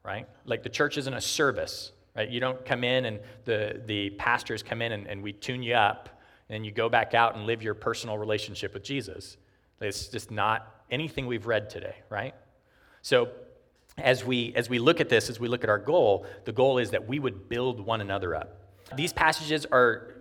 [0.05, 0.27] right?
[0.45, 2.29] Like the church isn't a service, right?
[2.29, 5.75] You don't come in and the, the pastors come in and, and we tune you
[5.75, 9.37] up and you go back out and live your personal relationship with Jesus.
[9.81, 12.35] It's just not anything we've read today, right?
[13.03, 13.29] So
[13.97, 16.79] as we as we look at this, as we look at our goal, the goal
[16.79, 18.63] is that we would build one another up.
[18.97, 20.17] These passages are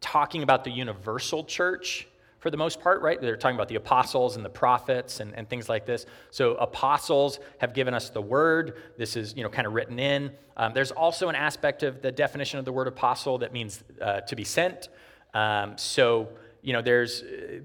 [0.00, 2.08] talking about the universal church
[2.42, 3.20] for the most part, right?
[3.20, 6.06] They're talking about the apostles and the prophets and, and things like this.
[6.32, 8.82] So apostles have given us the word.
[8.98, 10.32] This is, you know, kind of written in.
[10.56, 14.22] Um, there's also an aspect of the definition of the word apostle that means uh,
[14.22, 14.88] to be sent.
[15.34, 16.30] Um, so,
[16.62, 17.60] you know, there's uh,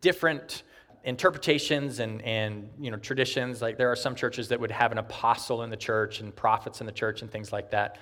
[0.00, 0.62] different
[1.04, 4.96] interpretations and, and you know traditions like there are some churches that would have an
[4.96, 7.98] apostle in the church and prophets in the church and things like that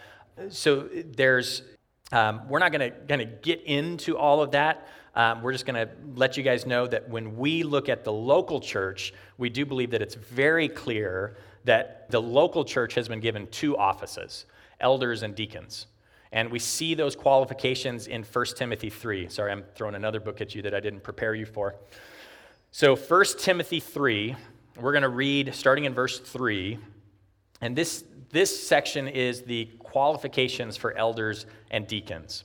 [0.50, 1.62] so there's
[2.12, 4.86] um, we're not going to get into all of that.
[5.14, 8.12] Um, we're just going to let you guys know that when we look at the
[8.12, 13.20] local church, we do believe that it's very clear that the local church has been
[13.20, 14.46] given two offices
[14.80, 15.86] elders and deacons.
[16.32, 19.28] And we see those qualifications in 1 Timothy 3.
[19.28, 21.76] Sorry, I'm throwing another book at you that I didn't prepare you for.
[22.72, 24.34] So, 1 Timothy 3,
[24.80, 26.78] we're going to read starting in verse 3.
[27.60, 32.44] And this, this section is the qualifications for elders and deacons.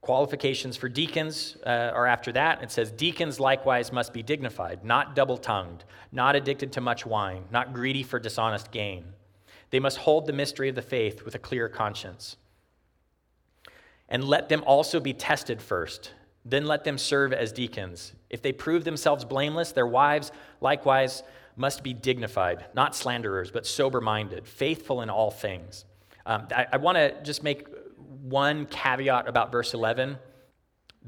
[0.00, 2.62] Qualifications for deacons uh, are after that.
[2.62, 7.44] It says, Deacons likewise must be dignified, not double tongued, not addicted to much wine,
[7.50, 9.04] not greedy for dishonest gain.
[9.70, 12.36] They must hold the mystery of the faith with a clear conscience.
[14.08, 16.12] And let them also be tested first.
[16.44, 18.14] Then let them serve as deacons.
[18.30, 20.32] If they prove themselves blameless, their wives
[20.62, 21.22] likewise
[21.56, 25.84] must be dignified, not slanderers, but sober minded, faithful in all things.
[26.24, 27.66] Um, I, I want to just make
[28.10, 30.18] one caveat about verse 11.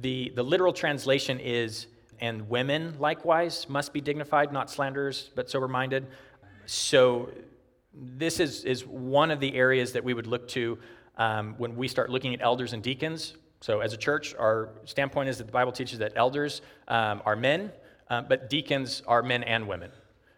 [0.00, 1.86] The, the literal translation is,
[2.20, 6.06] and women likewise must be dignified, not slanderers, but sober minded.
[6.66, 7.30] So,
[7.94, 10.78] this is, is one of the areas that we would look to
[11.18, 13.34] um, when we start looking at elders and deacons.
[13.60, 17.36] So, as a church, our standpoint is that the Bible teaches that elders um, are
[17.36, 17.70] men,
[18.08, 19.90] uh, but deacons are men and women.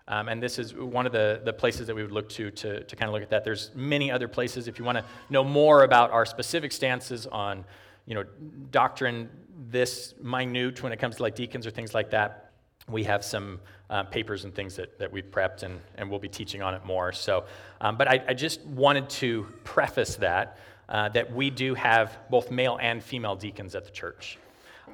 [0.06, 2.84] Um, and this is one of the, the places that we would look to, to
[2.84, 3.42] to kind of look at that.
[3.42, 4.68] There's many other places.
[4.68, 7.64] If you want to know more about our specific stances on,
[8.04, 8.24] you know,
[8.70, 9.30] doctrine,
[9.70, 12.52] this minute when it comes to like deacons or things like that,
[12.88, 16.28] we have some uh, papers and things that, that we've prepped and, and we'll be
[16.28, 17.12] teaching on it more.
[17.12, 17.44] So,
[17.80, 22.50] um, but I, I, just wanted to preface that, uh, that we do have both
[22.50, 24.38] male and female deacons at the church.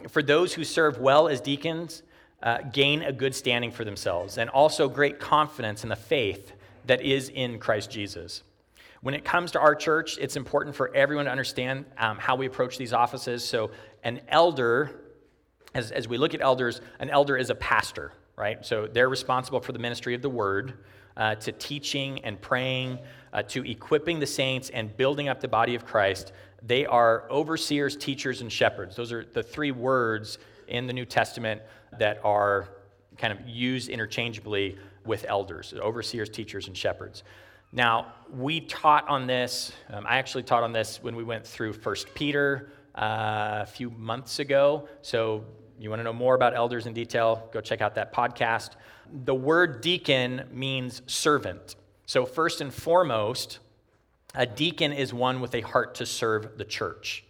[0.09, 2.03] For those who serve well as deacons,
[2.43, 6.53] uh, gain a good standing for themselves and also great confidence in the faith
[6.87, 8.43] that is in Christ Jesus.
[9.03, 12.47] When it comes to our church, it's important for everyone to understand um, how we
[12.47, 13.43] approach these offices.
[13.45, 13.71] So,
[14.03, 14.91] an elder,
[15.75, 18.65] as, as we look at elders, an elder is a pastor, right?
[18.65, 20.85] So, they're responsible for the ministry of the word,
[21.17, 22.99] uh, to teaching and praying,
[23.33, 26.33] uh, to equipping the saints and building up the body of Christ.
[26.63, 28.97] They are overseers, teachers, and shepherds.
[28.97, 30.39] Those are the three words
[30.71, 31.63] in the New Testament
[31.99, 32.69] that are
[33.19, 37.23] kind of used interchangeably with elders overseers, teachers, and shepherds.
[37.73, 39.73] Now, we taught on this.
[39.91, 43.91] Um, I actually taught on this when we went through First Peter uh, a few
[43.91, 44.89] months ago.
[45.03, 45.45] So,
[45.79, 48.71] you want to know more about elders in detail, go check out that podcast.
[49.25, 51.77] The word deacon means servant.
[52.07, 53.61] So, first and foremost,
[54.35, 57.25] a deacon is one with a heart to serve the church.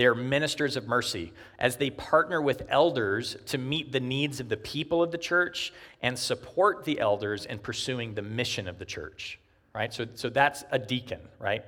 [0.00, 4.48] They are ministers of mercy as they partner with elders to meet the needs of
[4.48, 8.86] the people of the church and support the elders in pursuing the mission of the
[8.86, 9.38] church
[9.74, 9.92] right?
[9.92, 11.64] So, so that's a deacon, right?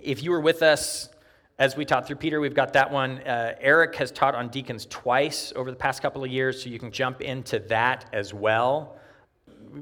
[0.00, 1.08] If you were with us
[1.58, 3.18] as we taught through Peter, we've got that one.
[3.18, 6.78] Uh, Eric has taught on deacons twice over the past couple of years, so you
[6.78, 8.96] can jump into that as well.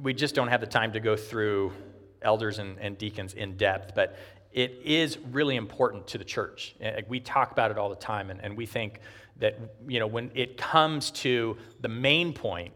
[0.03, 1.73] We just don't have the time to go through
[2.21, 4.17] elders and, and deacons in depth, but
[4.53, 6.75] it is really important to the church.
[6.85, 9.01] Uh, we talk about it all the time, and, and we think
[9.39, 12.73] that you know when it comes to the main point,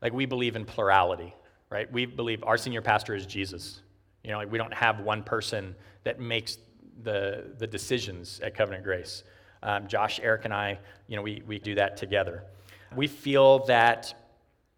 [0.00, 1.34] like we believe in plurality,
[1.70, 1.90] right?
[1.92, 3.82] We believe our senior pastor is Jesus.
[4.24, 6.58] You know, like we don't have one person that makes
[7.02, 9.24] the, the decisions at Covenant Grace.
[9.62, 12.44] Um, Josh, Eric, and I, you know, we, we do that together.
[12.94, 14.14] We feel that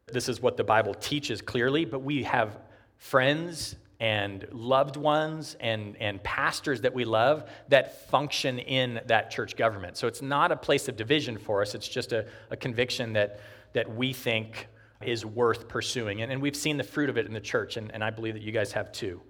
[0.07, 2.59] this is what the Bible teaches clearly, but we have
[2.97, 9.57] friends and loved ones and, and pastors that we love that function in that church
[9.57, 9.99] government.
[9.99, 13.41] So it's not a place of division for us, it's just a, a conviction that,
[13.75, 14.69] that we think
[15.03, 16.23] is worth pursuing.
[16.23, 18.35] And, and we've seen the fruit of it in the church, and, and I believe
[18.35, 19.21] that you guys have too.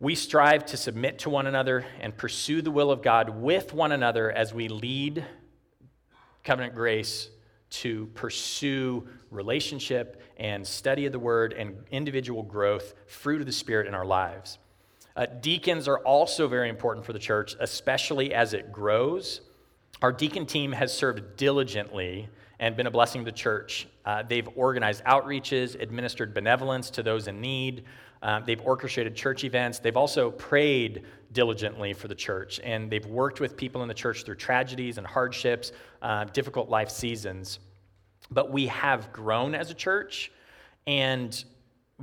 [0.00, 3.92] We strive to submit to one another and pursue the will of God with one
[3.92, 5.24] another as we lead
[6.42, 7.30] Covenant Grace
[7.82, 13.86] to pursue relationship and study of the Word and individual growth, fruit of the Spirit
[13.86, 14.58] in our lives.
[15.16, 19.40] Uh, deacons are also very important for the church, especially as it grows.
[20.02, 23.86] Our deacon team has served diligently and been a blessing to the church.
[24.04, 27.84] Uh, they've organized outreaches, administered benevolence to those in need,
[28.24, 29.78] um, they've orchestrated church events.
[29.78, 34.24] They've also prayed diligently for the church, and they've worked with people in the church
[34.24, 37.58] through tragedies and hardships, uh, difficult life seasons.
[38.30, 40.32] But we have grown as a church,
[40.86, 41.44] and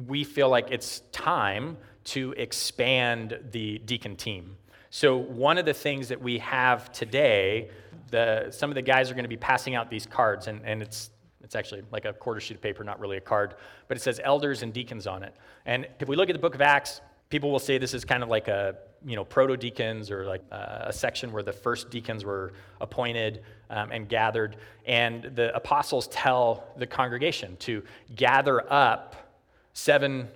[0.08, 4.58] we feel like it's time to expand the deacon team.
[4.92, 7.72] So, one of the things that we have today,
[8.12, 10.84] the, some of the guys are going to be passing out these cards, and, and
[10.84, 11.10] it's
[11.52, 13.56] it's actually like a quarter sheet of paper, not really a card,
[13.90, 15.36] but it says elders and deacons on it.
[15.66, 18.24] And if we look at the book of Acts, people will say this is kind
[18.24, 22.24] of like a you know proto deacons or like a section where the first deacons
[22.24, 27.84] were appointed um, and gathered and the apostles tell the congregation to
[28.16, 29.36] gather up
[29.74, 30.30] seven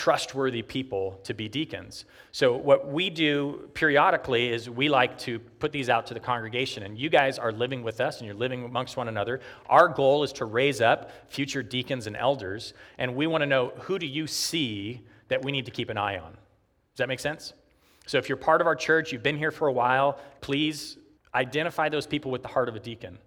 [0.00, 2.06] trustworthy people to be deacons.
[2.32, 6.84] So, what we do periodically is we like to put these out to the congregation,
[6.84, 9.40] and you guys are living with us and you're living amongst one another.
[9.68, 13.74] Our goal is to raise up future deacons and elders, and we want to know
[13.80, 16.32] who do you see that we need to keep an eye on.
[16.32, 17.52] Does that make sense?
[18.06, 20.96] So, if you're part of our church, you've been here for a while, please
[21.34, 23.18] identify those people with the heart of a deacon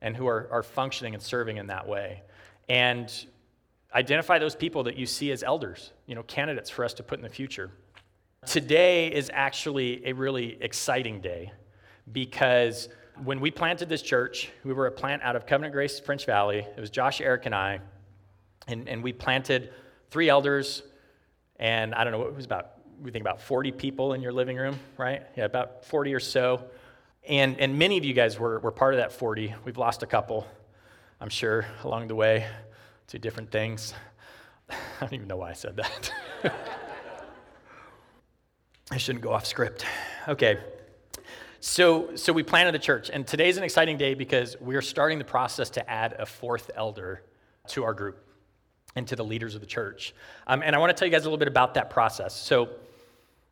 [0.00, 2.22] and who are, are functioning and serving in that way.
[2.68, 3.12] And
[3.94, 7.18] Identify those people that you see as elders, you know, candidates for us to put
[7.18, 7.70] in the future.
[8.46, 11.52] Today is actually a really exciting day
[12.10, 12.88] because
[13.22, 16.58] when we planted this church, we were a plant out of Covenant Grace, French Valley.
[16.58, 17.80] It was Josh, Eric, and I.
[18.66, 19.72] And, and we planted
[20.10, 20.82] three elders,
[21.56, 22.72] and I don't know, it was about,
[23.02, 25.22] we think about 40 people in your living room, right?
[25.36, 26.64] Yeah, about 40 or so.
[27.28, 29.54] And, and many of you guys were, were part of that 40.
[29.64, 30.46] We've lost a couple,
[31.20, 32.46] I'm sure, along the way
[33.08, 33.94] to different things.
[34.70, 36.12] I don't even know why I said that.
[38.90, 39.84] I shouldn't go off script.
[40.28, 40.58] Okay.
[41.60, 45.24] So, so we planted the church, and today's an exciting day because we're starting the
[45.24, 47.22] process to add a fourth elder
[47.68, 48.18] to our group
[48.96, 50.14] and to the leaders of the church.
[50.46, 52.34] Um, and I want to tell you guys a little bit about that process.
[52.34, 52.68] So,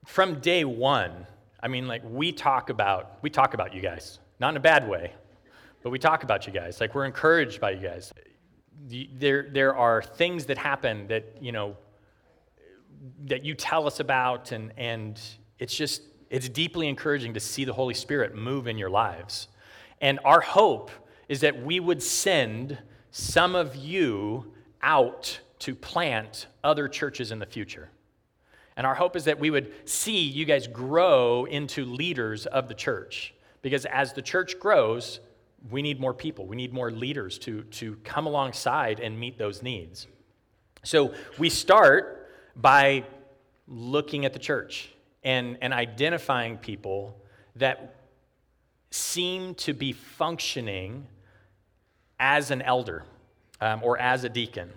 [0.07, 1.26] from day one,
[1.62, 4.88] I mean, like we talk about we talk about you guys, not in a bad
[4.88, 5.12] way,
[5.82, 6.80] but we talk about you guys.
[6.80, 8.12] Like we're encouraged by you guys
[8.89, 11.76] there, there are things that happen that, you know,
[13.24, 15.20] that you tell us about, and, and
[15.59, 19.49] it's just, it's deeply encouraging to see the Holy Spirit move in your lives.
[20.01, 20.91] And our hope
[21.28, 22.78] is that we would send
[23.11, 24.53] some of you
[24.83, 27.91] out to plant other churches in the future.
[28.76, 32.74] And our hope is that we would see you guys grow into leaders of the
[32.74, 33.35] church.
[33.62, 35.20] Because as the church grows,
[35.69, 36.47] we need more people.
[36.47, 40.07] We need more leaders to, to come alongside and meet those needs.
[40.83, 43.05] So we start by
[43.69, 44.91] looking at the church
[45.23, 47.21] and, and identifying people
[47.57, 47.97] that
[48.91, 51.07] seem to be functioning
[52.19, 53.05] as an elder
[53.61, 54.71] um, or as a deacon.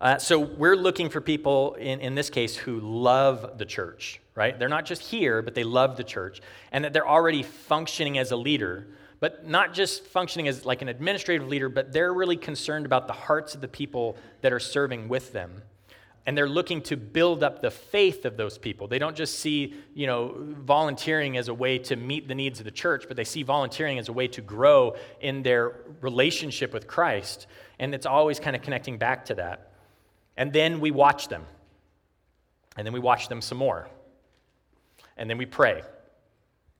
[0.00, 4.58] Uh, so we're looking for people, in, in this case, who love the church, right?
[4.58, 6.40] They're not just here, but they love the church,
[6.72, 8.86] and that they're already functioning as a leader,
[9.20, 13.12] but not just functioning as like an administrative leader, but they're really concerned about the
[13.12, 15.62] hearts of the people that are serving with them
[16.26, 18.86] and they're looking to build up the faith of those people.
[18.86, 22.64] They don't just see, you know, volunteering as a way to meet the needs of
[22.64, 26.86] the church, but they see volunteering as a way to grow in their relationship with
[26.86, 27.46] Christ.
[27.78, 29.72] And it's always kind of connecting back to that.
[30.36, 31.46] And then we watch them.
[32.76, 33.88] And then we watch them some more.
[35.16, 35.82] And then we pray.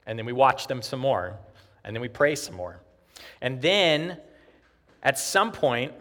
[0.07, 1.38] And then we watch them some more.
[1.84, 2.80] And then we pray some more.
[3.40, 4.18] And then
[5.02, 5.92] at some point,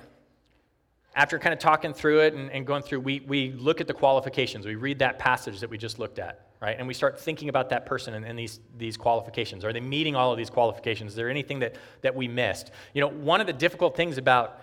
[1.16, 3.94] after kind of talking through it and, and, going through, we, we look at the
[3.94, 4.66] qualifications.
[4.66, 6.76] We read that passage that we just looked at, right?
[6.78, 9.66] And we start thinking about that person and, and, these, these qualifications.
[9.66, 11.12] Are they meeting all of these qualifications?
[11.12, 12.72] Is there anything that, that we missed?
[12.94, 14.62] You know, one of the difficult things about,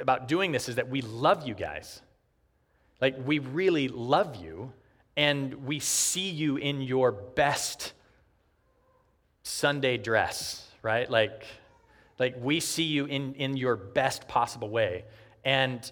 [0.00, 2.02] about doing this is that we love you guys.
[3.00, 4.72] Like, we really love you,
[5.16, 7.92] and we see you in your best
[9.44, 11.08] Sunday dress, right?
[11.08, 11.44] Like,
[12.18, 15.04] like we see you in, in your best possible way.
[15.44, 15.90] And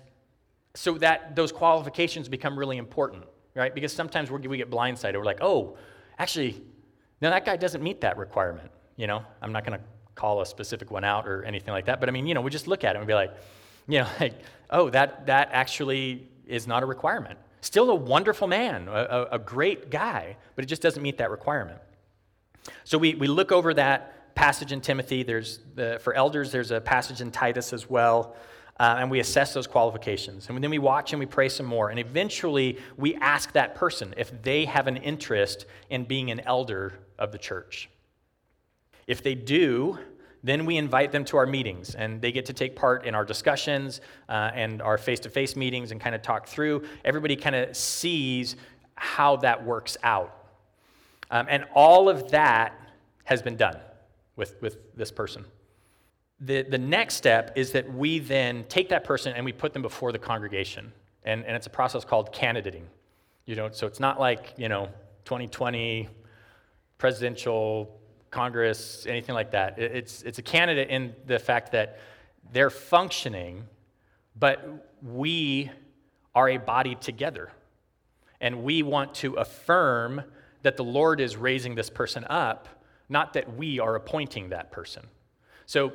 [0.74, 3.24] so that those qualifications become really important,
[3.54, 3.74] right?
[3.74, 5.16] Because sometimes we get blindsided.
[5.16, 5.76] We're like, oh,
[6.18, 6.62] actually,
[7.20, 8.70] no, that guy doesn't meet that requirement.
[8.96, 9.84] You know, I'm not going to
[10.14, 12.00] call a specific one out or anything like that.
[12.00, 13.32] But I mean, you know, we just look at it and be like,
[13.86, 14.34] you know, like,
[14.70, 17.38] oh, that that actually is not a requirement.
[17.60, 21.78] Still a wonderful man, a, a great guy, but it just doesn't meet that requirement.
[22.84, 25.22] So we, we look over that passage in Timothy.
[25.22, 28.36] There's the, for elders, there's a passage in Titus as well
[28.82, 30.48] uh, and we assess those qualifications.
[30.48, 31.90] And then we watch and we pray some more.
[31.90, 36.94] And eventually, we ask that person if they have an interest in being an elder
[37.18, 37.88] of the church.
[39.06, 39.98] If they do,
[40.42, 43.24] then we invite them to our meetings, and they get to take part in our
[43.24, 46.84] discussions uh, and our face to face meetings and kind of talk through.
[47.04, 48.56] Everybody kind of sees
[48.96, 50.41] how that works out.
[51.32, 52.78] Um, and all of that
[53.24, 53.78] has been done
[54.36, 55.44] with, with this person
[56.44, 59.82] the, the next step is that we then take that person and we put them
[59.82, 60.92] before the congregation.
[61.24, 62.86] And, and it's a process called candidating.
[63.46, 64.88] You know, so it's not like, you know,
[65.24, 66.08] 2020
[66.98, 69.78] presidential Congress, anything like that.
[69.78, 72.00] It's, it's a candidate in the fact that
[72.52, 73.64] they're functioning,
[74.36, 75.70] but we
[76.34, 77.52] are a body together.
[78.40, 80.22] And we want to affirm
[80.62, 82.68] that the Lord is raising this person up,
[83.08, 85.06] not that we are appointing that person.
[85.66, 85.92] So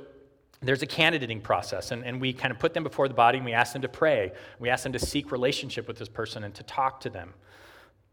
[0.61, 3.45] there's a candidating process, and, and we kind of put them before the body and
[3.45, 4.31] we ask them to pray.
[4.59, 7.33] We ask them to seek relationship with this person and to talk to them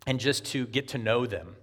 [0.07, 1.57] and just to get to know them.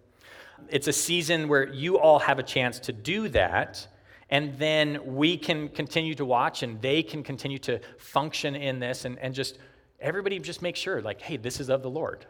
[0.69, 3.87] It's a season where you all have a chance to do that,
[4.29, 9.05] and then we can continue to watch and they can continue to function in this
[9.05, 9.57] and, and just
[9.99, 12.25] everybody just make sure, like, hey, this is of the Lord.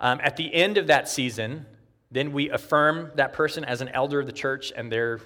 [0.00, 1.66] Um, at the end of that season,
[2.10, 5.20] then we affirm that person as an elder of the church and they're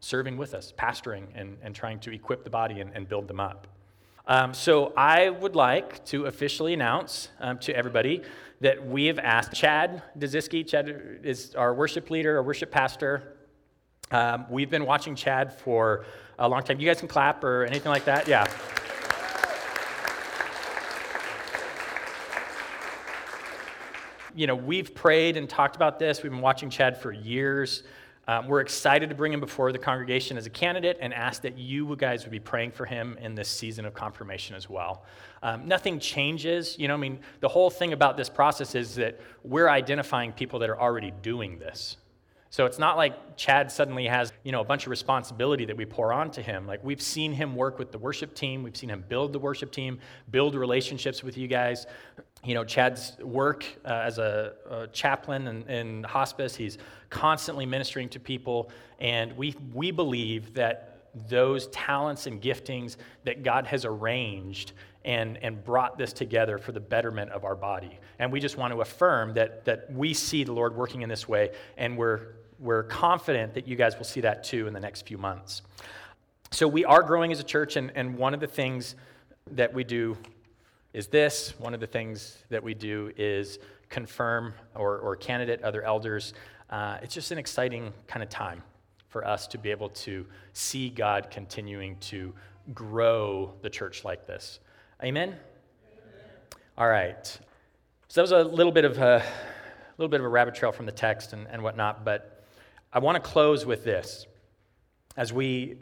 [0.00, 3.40] serving with us, pastoring, and, and trying to equip the body and, and build them
[3.40, 3.66] up.
[4.28, 8.22] Um, so I would like to officially announce um, to everybody
[8.60, 13.36] that we have asked Chad Daziski, Chad is our worship leader, our worship pastor.
[14.10, 16.06] Um, we've been watching Chad for
[16.38, 16.80] a long time.
[16.80, 18.26] You guys can clap or anything like that?
[18.26, 18.46] Yeah.
[24.36, 26.22] You know, we've prayed and talked about this.
[26.22, 27.82] We've been watching Chad for years.
[28.28, 31.56] Um, we're excited to bring him before the congregation as a candidate and ask that
[31.56, 35.04] you guys would be praying for him in this season of confirmation as well.
[35.42, 36.76] Um, nothing changes.
[36.78, 40.58] You know, I mean, the whole thing about this process is that we're identifying people
[40.58, 41.96] that are already doing this.
[42.56, 45.84] So it's not like Chad suddenly has, you know, a bunch of responsibility that we
[45.84, 46.66] pour onto him.
[46.66, 49.70] Like we've seen him work with the worship team, we've seen him build the worship
[49.70, 49.98] team,
[50.30, 51.86] build relationships with you guys.
[52.42, 56.78] You know, Chad's work uh, as a, a chaplain in, in hospice, he's
[57.10, 63.66] constantly ministering to people, and we we believe that those talents and giftings that God
[63.66, 64.72] has arranged
[65.04, 67.98] and, and brought this together for the betterment of our body.
[68.18, 71.28] And we just want to affirm that, that we see the Lord working in this
[71.28, 75.06] way, and we're, we're confident that you guys will see that too in the next
[75.06, 75.62] few months.
[76.50, 78.94] So we are growing as a church, and, and one of the things
[79.52, 80.16] that we do
[80.92, 81.54] is this.
[81.58, 83.58] One of the things that we do is
[83.90, 86.34] confirm or, or candidate other elders.
[86.70, 88.62] Uh, it's just an exciting kind of time
[89.08, 92.32] for us to be able to see God continuing to
[92.74, 94.60] grow the church like this.
[95.02, 95.28] Amen?
[95.28, 95.38] Amen.
[96.78, 97.24] All right.
[98.08, 99.22] So that was a little bit of a, a
[99.98, 102.35] little bit of a rabbit trail from the text and, and whatnot, but
[102.92, 104.26] I want to close with this.
[105.16, 105.78] As we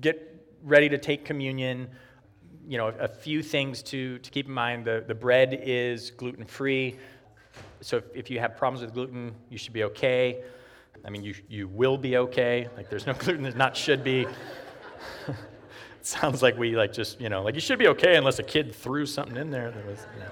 [0.00, 0.28] get
[0.62, 1.88] ready to take communion,
[2.66, 4.84] you know, a few things to, to keep in mind.
[4.84, 6.96] The, the bread is gluten free.
[7.80, 10.42] So if, if you have problems with gluten, you should be okay.
[11.04, 12.68] I mean, you, you will be okay.
[12.76, 14.26] Like, there's no gluten, there's not should be.
[16.02, 18.74] sounds like we, like, just, you know, like, you should be okay unless a kid
[18.74, 19.70] threw something in there.
[19.70, 20.30] That was, you know.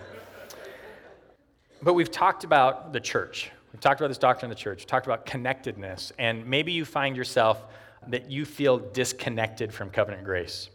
[1.82, 3.50] But we've talked about the church.
[3.72, 4.86] We've talked about this doctrine of the church.
[4.86, 6.12] Talked about connectedness.
[6.18, 7.64] And maybe you find yourself
[8.08, 10.70] that you feel disconnected from covenant grace.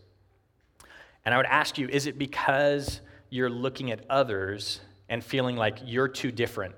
[1.25, 4.79] And I would ask you is it because you're looking at others
[5.09, 6.75] and feeling like you're too different,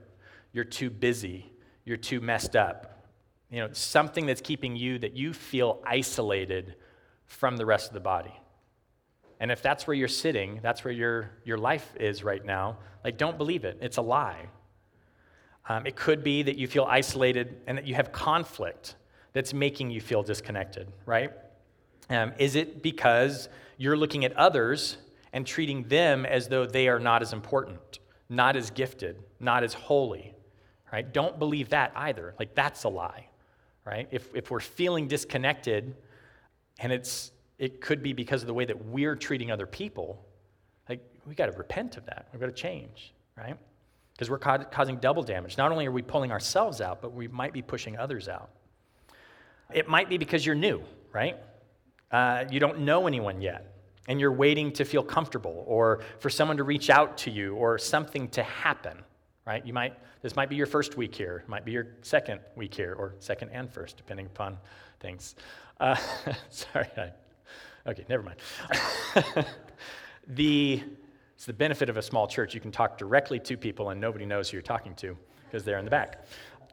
[0.53, 1.51] you're too busy,
[1.85, 3.05] you're too messed up?
[3.51, 6.75] You know, something that's keeping you that you feel isolated
[7.25, 8.33] from the rest of the body.
[9.39, 13.17] And if that's where you're sitting, that's where your, your life is right now, like
[13.17, 13.77] don't believe it.
[13.81, 14.47] It's a lie.
[15.69, 18.95] Um, it could be that you feel isolated and that you have conflict
[19.33, 21.31] that's making you feel disconnected, right?
[22.09, 24.97] Um, is it because you're looking at others
[25.33, 27.99] and treating them as though they are not as important,
[28.29, 30.33] not as gifted, not as holy,
[30.91, 31.11] right?
[31.11, 32.33] Don't believe that either.
[32.39, 33.27] Like, that's a lie,
[33.85, 34.07] right?
[34.09, 35.95] If, if we're feeling disconnected
[36.79, 40.25] and it's, it could be because of the way that we're treating other people,
[40.87, 42.29] like, we got to repent of that.
[42.31, 43.57] We've got to change, right?
[44.17, 45.59] Because we're ca- causing double damage.
[45.59, 48.49] Not only are we pulling ourselves out, but we might be pushing others out.
[49.71, 50.81] It might be because you're new,
[51.13, 51.37] right?
[52.11, 53.75] Uh, you don't know anyone yet,
[54.07, 57.77] and you're waiting to feel comfortable or for someone to reach out to you or
[57.77, 58.97] something to happen,
[59.45, 59.63] right?
[59.63, 59.93] You might,
[60.23, 63.49] this might be your first week here, might be your second week here, or second
[63.49, 64.57] and first, depending upon
[64.99, 65.35] things.
[65.79, 65.95] Uh,
[66.49, 67.11] sorry, I,
[67.87, 68.39] okay, never mind.
[70.27, 70.81] the,
[71.37, 72.55] it's the benefit of a small church.
[72.55, 75.15] You can talk directly to people, and nobody knows who you're talking to
[75.45, 76.25] because they're in the back.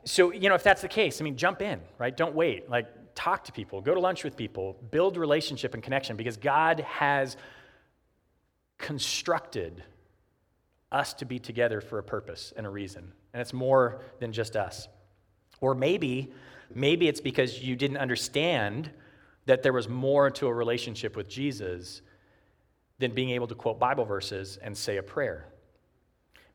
[0.05, 2.17] So, you know, if that's the case, I mean, jump in, right?
[2.17, 2.71] Don't wait.
[2.71, 6.81] Like, talk to people, go to lunch with people, build relationship and connection because God
[6.81, 7.37] has
[8.79, 9.85] constructed
[10.91, 13.13] us to be together for a purpose and a reason.
[13.35, 14.89] And it's more than just us.
[15.61, 16.33] Or maybe,
[16.75, 18.91] maybe it's because you didn't understand
[19.45, 22.01] that there was more to a relationship with Jesus
[22.99, 25.49] than being able to quote Bible verses and say a prayer.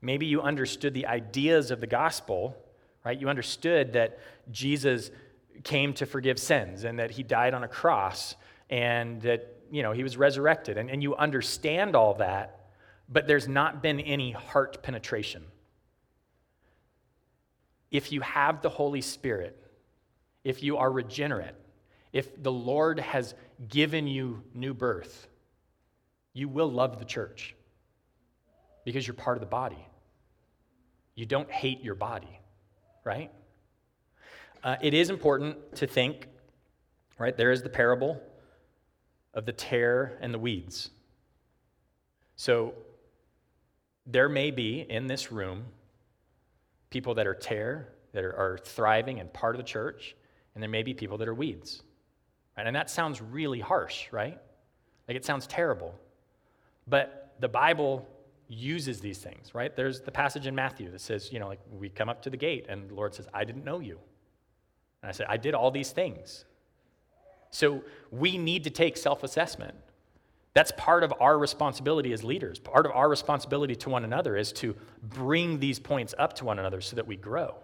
[0.02, 2.56] Maybe you understood the ideas of the gospel,
[3.04, 3.20] right?
[3.20, 4.20] You understood that
[4.50, 5.12] Jesus
[5.64, 8.36] came to forgive sins and that he died on a cross
[8.70, 12.72] and that you know he was resurrected and, and you understand all that
[13.10, 15.44] but there's not been any heart penetration
[17.92, 19.58] if you have the holy spirit
[20.44, 21.56] if you are regenerate
[22.14, 23.34] if the lord has
[23.68, 25.28] given you new birth
[26.40, 27.56] you will love the church
[28.86, 29.84] because you're part of the body
[31.16, 32.40] you don't hate your body
[33.04, 33.32] right
[34.64, 36.28] uh, it is important to think,
[37.18, 37.36] right?
[37.36, 38.22] There is the parable
[39.34, 40.90] of the tare and the weeds.
[42.36, 42.74] So
[44.06, 45.66] there may be in this room
[46.90, 50.16] people that are tare, that are, are thriving and part of the church,
[50.56, 51.84] and there may be people that are weeds.
[52.58, 52.68] Right?
[52.68, 54.38] And that sounds really harsh, right?
[55.08, 55.96] Like it sounds terrible.
[56.90, 58.08] But the Bible
[58.48, 59.76] uses these things, right?
[59.76, 62.38] There's the passage in Matthew that says, you know, like we come up to the
[62.38, 64.00] gate and the Lord says, I didn't know you.
[65.02, 66.46] And I said, I did all these things.
[67.52, 69.76] So we need to take self assessment.
[70.54, 72.60] That's part of our responsibility as leaders.
[72.60, 76.58] Part of our responsibility to one another is to bring these points up to one
[76.58, 77.56] another so that we grow.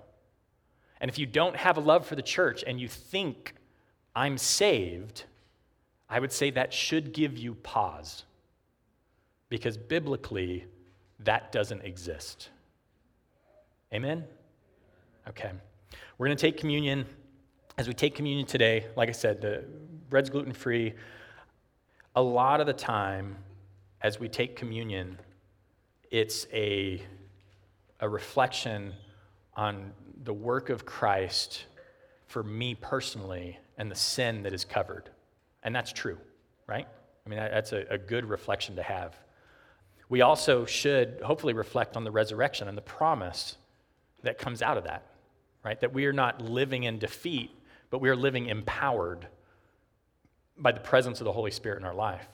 [1.01, 3.55] And if you don't have a love for the church and you think,
[4.15, 5.25] I'm saved,
[6.09, 8.23] I would say that should give you pause.
[9.55, 10.65] Because biblically,
[11.19, 12.49] that doesn't exist.
[13.93, 14.25] Amen?
[15.29, 15.51] Okay.
[16.17, 17.05] We're going to take communion
[17.77, 19.63] as we take communion today, like I said, the
[20.09, 20.93] bread's gluten free.
[22.15, 23.37] A lot of the time,
[24.01, 25.17] as we take communion,
[26.11, 27.01] it's a,
[28.01, 28.93] a reflection
[29.55, 29.93] on
[30.23, 31.65] the work of Christ
[32.27, 35.09] for me personally and the sin that is covered.
[35.63, 36.17] And that's true,
[36.67, 36.87] right?
[37.25, 39.17] I mean, that's a, a good reflection to have.
[40.09, 43.57] We also should hopefully reflect on the resurrection and the promise
[44.23, 45.05] that comes out of that,
[45.63, 45.79] right?
[45.79, 47.51] That we are not living in defeat,
[47.89, 49.27] but we are living empowered
[50.57, 52.27] by the presence of the Holy Spirit in our life.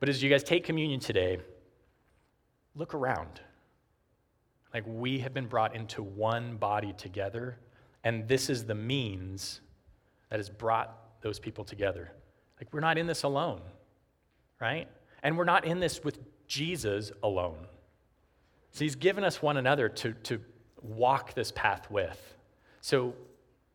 [0.00, 1.38] But as you guys take communion today,
[2.74, 3.40] look around.
[4.74, 7.58] Like we have been brought into one body together,
[8.02, 9.60] and this is the means
[10.30, 12.10] that has brought those people together.
[12.58, 13.60] Like we're not in this alone,
[14.60, 14.88] right?
[15.22, 16.18] And we're not in this with
[16.52, 17.66] Jesus alone.
[18.72, 20.38] So he's given us one another to, to
[20.82, 22.36] walk this path with.
[22.82, 23.14] So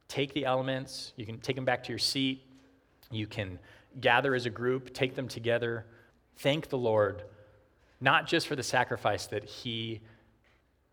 [0.08, 2.44] take the elements, you can take them back to your seat,
[3.10, 3.58] you can
[4.00, 5.88] gather as a group, take them together,
[6.38, 7.24] thank the Lord,
[8.00, 10.02] not just for the sacrifice that he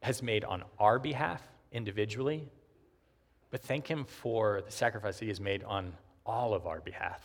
[0.02, 2.48] has made on our behalf individually,
[3.50, 5.92] but thank him for the sacrifice that he has made on
[6.24, 7.20] all of our behalf,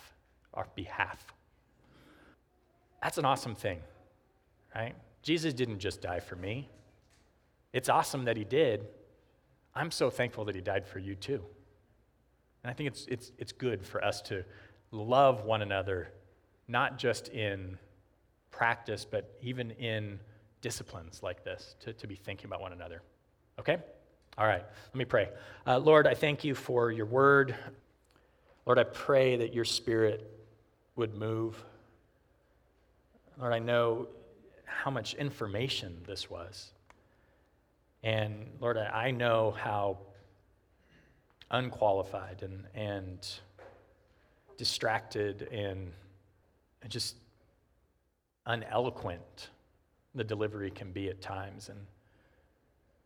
[0.53, 1.33] our behalf.
[3.01, 3.79] That's an awesome thing,
[4.75, 4.95] right?
[5.21, 6.69] Jesus didn't just die for me.
[7.73, 8.87] It's awesome that he did.
[9.75, 11.43] I'm so thankful that he died for you too.
[12.63, 14.43] And I think it's, it's, it's good for us to
[14.91, 16.11] love one another,
[16.67, 17.77] not just in
[18.51, 20.19] practice, but even in
[20.61, 23.01] disciplines like this, to, to be thinking about one another.
[23.59, 23.77] Okay?
[24.37, 25.29] All right, let me pray.
[25.65, 27.55] Uh, Lord, I thank you for your word.
[28.65, 30.29] Lord, I pray that your spirit
[30.95, 31.61] would move.
[33.39, 34.07] Lord, I know
[34.69, 36.71] how much information this was.
[38.03, 39.97] And Lord, I know how
[41.51, 43.27] unqualified and, and
[44.57, 45.91] distracted and,
[46.87, 47.17] just
[48.47, 49.49] uneloquent
[50.15, 51.69] the delivery can be at times.
[51.69, 51.79] And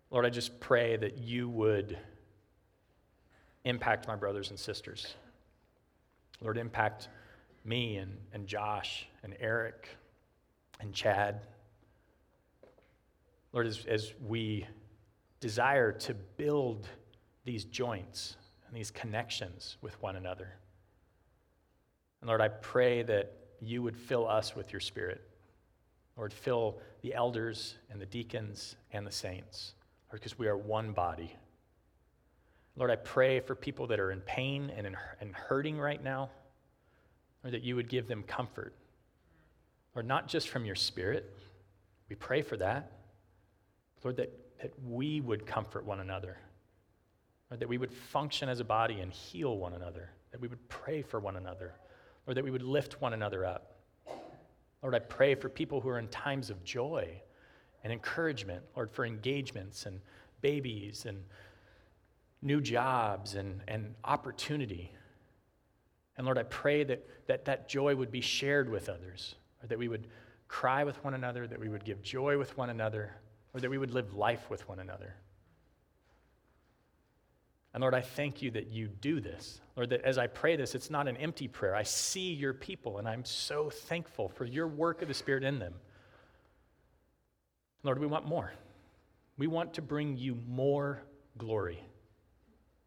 [0.10, 1.98] Lord, I just pray that you would
[3.66, 5.16] impact my brothers and sisters.
[6.40, 7.10] Lord, impact
[7.66, 9.90] me and, and Josh and Eric
[10.80, 11.42] and Chad.
[13.54, 14.68] Lord, as, as we
[15.40, 16.88] desire to build
[17.46, 18.36] these joints
[18.68, 20.56] and these connections with one another.
[22.22, 25.22] And Lord, I pray that you would fill us with your spirit.
[26.18, 29.74] Lord, fill the elders and the deacons and the saints,
[30.10, 31.36] Lord, because we are one body.
[32.76, 36.30] Lord, I pray for people that are in pain and, in, and hurting right now,
[37.44, 38.74] Lord, that you would give them comfort.
[39.94, 41.32] Lord, not just from your spirit,
[42.10, 42.92] we pray for that.
[44.04, 44.32] Lord, that,
[44.62, 46.38] that we would comfort one another,
[47.50, 50.68] Lord, that we would function as a body and heal one another, that we would
[50.70, 51.74] pray for one another,
[52.28, 53.76] or that we would lift one another up.
[54.82, 57.22] Lord, I pray for people who are in times of joy
[57.84, 60.02] and encouragement, Lord, for engagements and
[60.42, 61.24] babies and
[62.42, 64.92] new jobs and, and opportunity.
[66.18, 69.80] And Lord, I pray that, that that joy would be shared with others, or that
[69.80, 70.08] we would
[70.48, 73.16] cry with one another, that we would give joy with one another,
[73.54, 75.16] or that we would live life with one another.
[77.74, 79.60] And Lord, I thank you that you do this.
[79.76, 81.76] Lord, that as I pray this, it's not an empty prayer.
[81.76, 85.58] I see your people, and I'm so thankful for your work of the Spirit in
[85.58, 85.74] them.
[87.82, 88.54] Lord, we want more.
[89.38, 91.02] We want to bring you more
[91.38, 91.84] glory.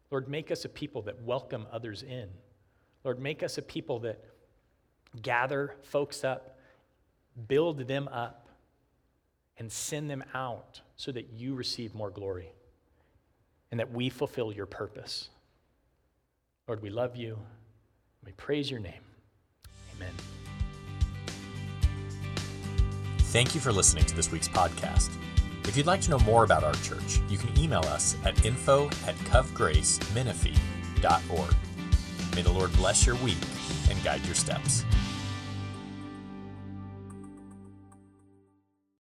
[0.09, 2.29] Lord, make us a people that welcome others in.
[3.03, 4.23] Lord, make us a people that
[5.21, 6.57] gather folks up,
[7.47, 8.46] build them up,
[9.57, 12.51] and send them out so that you receive more glory
[13.71, 15.29] and that we fulfill your purpose.
[16.67, 17.37] Lord, we love you.
[18.25, 18.93] We praise your name.
[19.95, 20.13] Amen.
[23.19, 25.11] Thank you for listening to this week's podcast.
[25.65, 28.85] If you'd like to know more about our church, you can email us at info
[29.05, 31.55] at covgracemenifee.org.
[32.35, 33.37] May the Lord bless your week
[33.89, 34.85] and guide your steps.